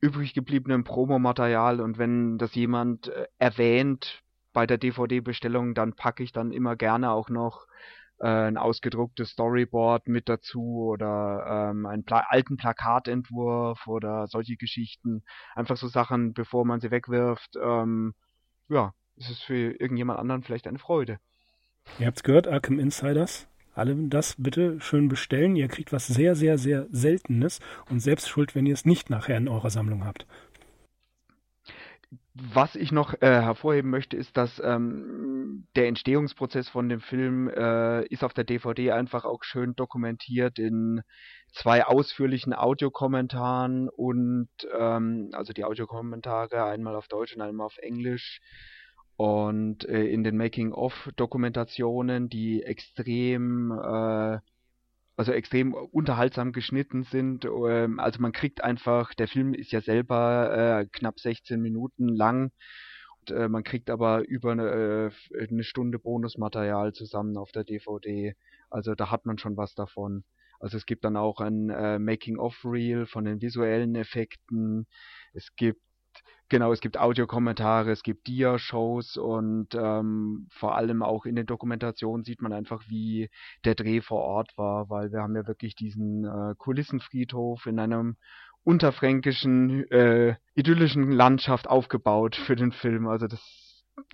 [0.00, 6.32] übrig gebliebenem Promomaterial und wenn das jemand äh, erwähnt bei der DVD-Bestellung, dann packe ich
[6.32, 7.66] dann immer gerne auch noch
[8.20, 15.22] äh, ein ausgedrucktes Storyboard mit dazu oder ähm, einen Pla alten Plakatentwurf oder solche Geschichten.
[15.54, 17.56] Einfach so Sachen, bevor man sie wegwirft.
[17.62, 18.14] Ähm,
[18.68, 21.18] ja, es ist für irgendjemand anderen vielleicht eine Freude.
[21.98, 23.48] Ihr habt's gehört, Arkham Insiders.
[23.74, 25.56] Alle das bitte schön bestellen.
[25.56, 29.36] Ihr kriegt was sehr, sehr, sehr Seltenes und selbst schuld, wenn ihr es nicht nachher
[29.36, 30.26] in eurer Sammlung habt.
[32.34, 38.04] Was ich noch äh, hervorheben möchte, ist, dass ähm, der Entstehungsprozess von dem Film äh,
[38.06, 41.02] ist auf der DVD einfach auch schön dokumentiert in
[41.52, 48.40] zwei ausführlichen Audiokommentaren und ähm, also die Audiokommentare einmal auf Deutsch und einmal auf Englisch
[49.16, 54.38] und äh, in den Making-of-Dokumentationen, die extrem äh,
[55.20, 57.44] also extrem unterhaltsam geschnitten sind.
[57.44, 62.52] Ähm, also man kriegt einfach, der Film ist ja selber äh, knapp 16 Minuten lang.
[63.28, 68.34] Äh, man kriegt aber über eine, äh, eine Stunde Bonusmaterial zusammen auf der DVD.
[68.70, 70.24] Also da hat man schon was davon.
[70.58, 71.66] Also es gibt dann auch ein
[72.02, 74.86] Making-of-Reel von den visuellen Effekten.
[75.34, 75.80] Es gibt
[76.48, 82.24] Genau, es gibt Audiokommentare, es gibt Dia-Shows und ähm, vor allem auch in den Dokumentationen
[82.24, 83.30] sieht man einfach, wie
[83.64, 88.16] der Dreh vor Ort war, weil wir haben ja wirklich diesen äh, Kulissenfriedhof in einem
[88.64, 93.06] unterfränkischen, äh, idyllischen Landschaft aufgebaut für den Film.
[93.06, 93.40] Also das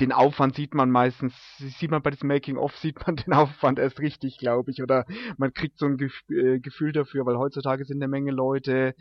[0.01, 4.01] den Aufwand sieht man meistens, sieht man bei diesem Making-of, sieht man den Aufwand erst
[4.01, 5.07] richtig, glaube ich, oder
[5.38, 8.94] man kriegt so ein äh, Gefühl dafür, weil heutzutage sind eine Menge Leute,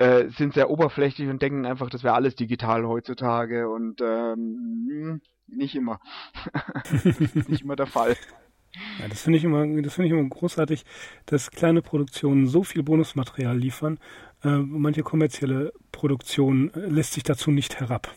[0.00, 5.74] äh, sind sehr oberflächlich und denken einfach, das wäre alles digital heutzutage und ähm, nicht
[5.74, 6.00] immer.
[6.90, 8.16] das ist nicht immer der Fall.
[8.98, 10.84] Ja, das finde ich immer, ich immer großartig,
[11.26, 13.98] dass kleine Produktionen so viel Bonusmaterial liefern.
[14.42, 18.08] Äh, manche kommerzielle Produktion äh, lässt sich dazu nicht herab.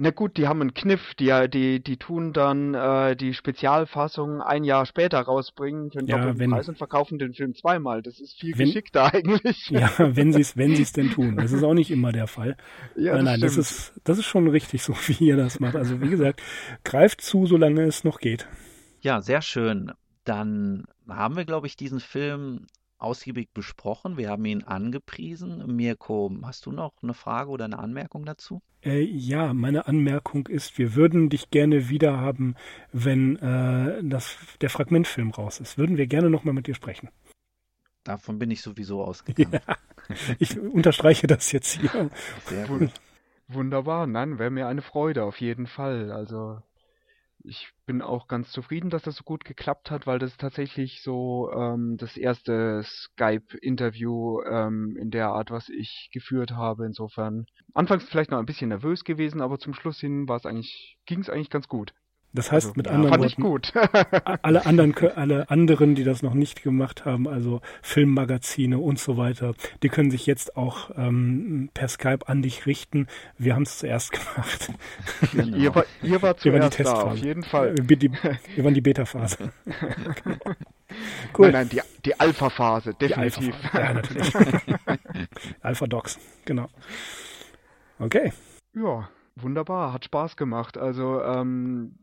[0.00, 4.62] Na gut, die haben einen Kniff, die, die, die tun dann äh, die Spezialfassung ein
[4.62, 8.00] Jahr später rausbringen für den ja, doppelten wenn, Preis und verkaufen den Film zweimal.
[8.00, 9.68] Das ist viel wenn, geschickter eigentlich.
[9.70, 11.36] Ja, wenn sie es wenn sie's denn tun.
[11.36, 12.56] Das ist auch nicht immer der Fall.
[12.94, 15.74] Ja, nein, nein, das ist, das ist schon richtig so, wie ihr das macht.
[15.74, 16.42] Also wie gesagt,
[16.84, 18.46] greift zu, solange es noch geht.
[19.00, 19.90] Ja, sehr schön.
[20.22, 22.66] Dann haben wir, glaube ich, diesen Film
[22.98, 24.16] ausgiebig besprochen.
[24.16, 25.76] Wir haben ihn angepriesen.
[25.76, 28.60] Mirko, hast du noch eine Frage oder eine Anmerkung dazu?
[28.82, 32.54] Äh, ja, meine Anmerkung ist, wir würden dich gerne wieder haben,
[32.92, 35.78] wenn äh, das, der Fragmentfilm raus ist.
[35.78, 37.08] Würden wir gerne nochmal mit dir sprechen.
[38.04, 39.60] Davon bin ich sowieso ausgegangen.
[39.66, 39.76] Ja,
[40.38, 42.10] ich unterstreiche das jetzt hier.
[42.46, 42.90] Sehr gut.
[43.48, 46.12] Wunderbar, nein, wäre mir eine Freude auf jeden Fall.
[46.12, 46.60] Also
[47.44, 51.50] ich bin auch ganz zufrieden, dass das so gut geklappt hat, weil das tatsächlich so
[51.52, 56.86] ähm, das erste Skype-Interview ähm, in der Art, was ich geführt habe.
[56.86, 60.98] Insofern anfangs vielleicht noch ein bisschen nervös gewesen, aber zum Schluss hin war es eigentlich,
[61.06, 61.94] ging es eigentlich ganz gut.
[62.38, 64.42] Das heißt also, mit ja, anderen fand Worten, ich gut.
[64.42, 69.54] alle anderen, alle anderen, die das noch nicht gemacht haben, also Filmmagazine und so weiter,
[69.82, 73.08] die können sich jetzt auch ähm, per Skype an dich richten.
[73.38, 74.72] Wir haben es zuerst gemacht.
[75.32, 75.56] Genau.
[75.56, 77.74] ihr, war, ihr war zuerst wir waren die da, auf jeden Fall.
[77.82, 79.50] Wir, die, wir waren die Beta-Phase.
[81.36, 81.50] cool.
[81.50, 83.46] Nein, nein, die, die Alpha-Phase, definitiv.
[83.46, 84.32] Die Alpha ja, natürlich.
[85.60, 86.68] Alpha-Docs, genau.
[87.98, 88.32] Okay.
[88.74, 90.78] Ja, wunderbar, hat Spaß gemacht.
[90.78, 91.96] Also ähm,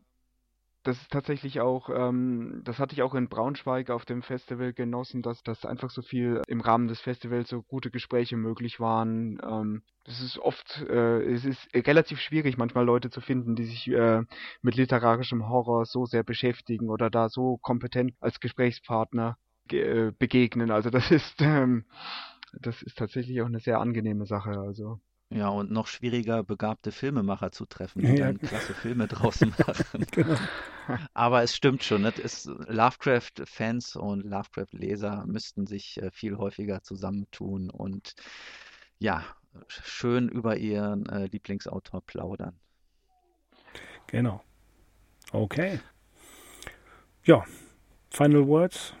[0.86, 5.22] das ist tatsächlich auch, ähm, das hatte ich auch in Braunschweig auf dem Festival genossen,
[5.22, 9.38] dass das einfach so viel im Rahmen des Festivals so gute Gespräche möglich waren.
[9.42, 14.22] Ähm, ist oft, äh, es ist relativ schwierig, manchmal Leute zu finden, die sich äh,
[14.62, 20.70] mit literarischem Horror so sehr beschäftigen oder da so kompetent als Gesprächspartner ge äh, begegnen.
[20.70, 21.84] Also das ist, ähm,
[22.52, 24.50] das ist tatsächlich auch eine sehr angenehme Sache.
[24.50, 28.26] Also ja, und noch schwieriger, begabte Filmemacher zu treffen, die ja.
[28.26, 30.06] dann klasse Filme draußen machen.
[30.10, 30.36] genau.
[31.14, 32.12] Aber es stimmt schon, ne?
[32.68, 38.14] Lovecraft-Fans und Lovecraft-Leser müssten sich äh, viel häufiger zusammentun und
[38.98, 39.24] ja,
[39.68, 42.58] schön über ihren äh, Lieblingsautor plaudern.
[44.06, 44.42] Genau.
[45.32, 45.80] Okay.
[47.24, 47.44] Ja,
[48.10, 48.94] Final Words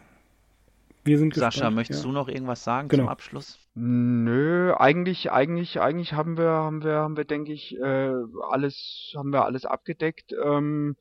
[1.06, 2.08] wir sind Sascha, gespannt, möchtest ja.
[2.08, 3.04] du noch irgendwas sagen genau.
[3.04, 3.60] zum Abschluss?
[3.78, 8.12] Nö, eigentlich, eigentlich, eigentlich haben wir, haben wir, haben wir, denke ich, äh,
[8.50, 10.32] alles, haben wir alles abgedeckt.
[10.42, 10.96] Ähm,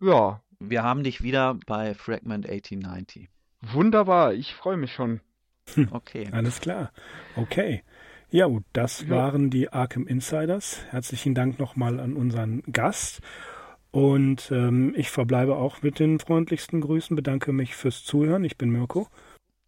[0.00, 0.40] ja.
[0.60, 3.28] Wir haben dich wieder bei Fragment 1890.
[3.60, 5.20] Wunderbar, ich freue mich schon.
[5.90, 6.28] Okay.
[6.32, 6.92] Alles klar.
[7.36, 7.82] Okay.
[8.30, 9.10] Ja, gut, das ja.
[9.10, 10.84] waren die Arkham Insiders.
[10.90, 13.20] Herzlichen Dank nochmal an unseren Gast.
[13.90, 18.44] Und ähm, ich verbleibe auch mit den freundlichsten Grüßen, bedanke mich fürs Zuhören.
[18.44, 19.08] Ich bin Mirko.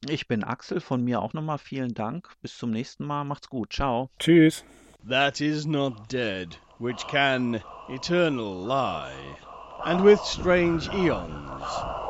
[0.09, 2.29] Ich bin Axel, von mir auch nochmal vielen Dank.
[2.43, 3.25] Bis zum nächsten Mal.
[3.25, 3.73] Macht's gut.
[3.73, 4.11] Ciao.
[4.19, 4.63] Tschüss.
[5.09, 9.15] That is not dead, which can eternal lie.
[9.85, 11.63] And with strange eons,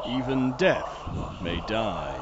[0.07, 0.89] even death
[1.43, 2.15] may die.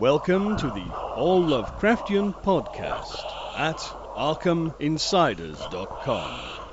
[0.00, 3.22] Welcome to the All Lovecraftian podcast
[3.56, 3.78] at
[4.16, 6.63] ArkhamInsiders.com.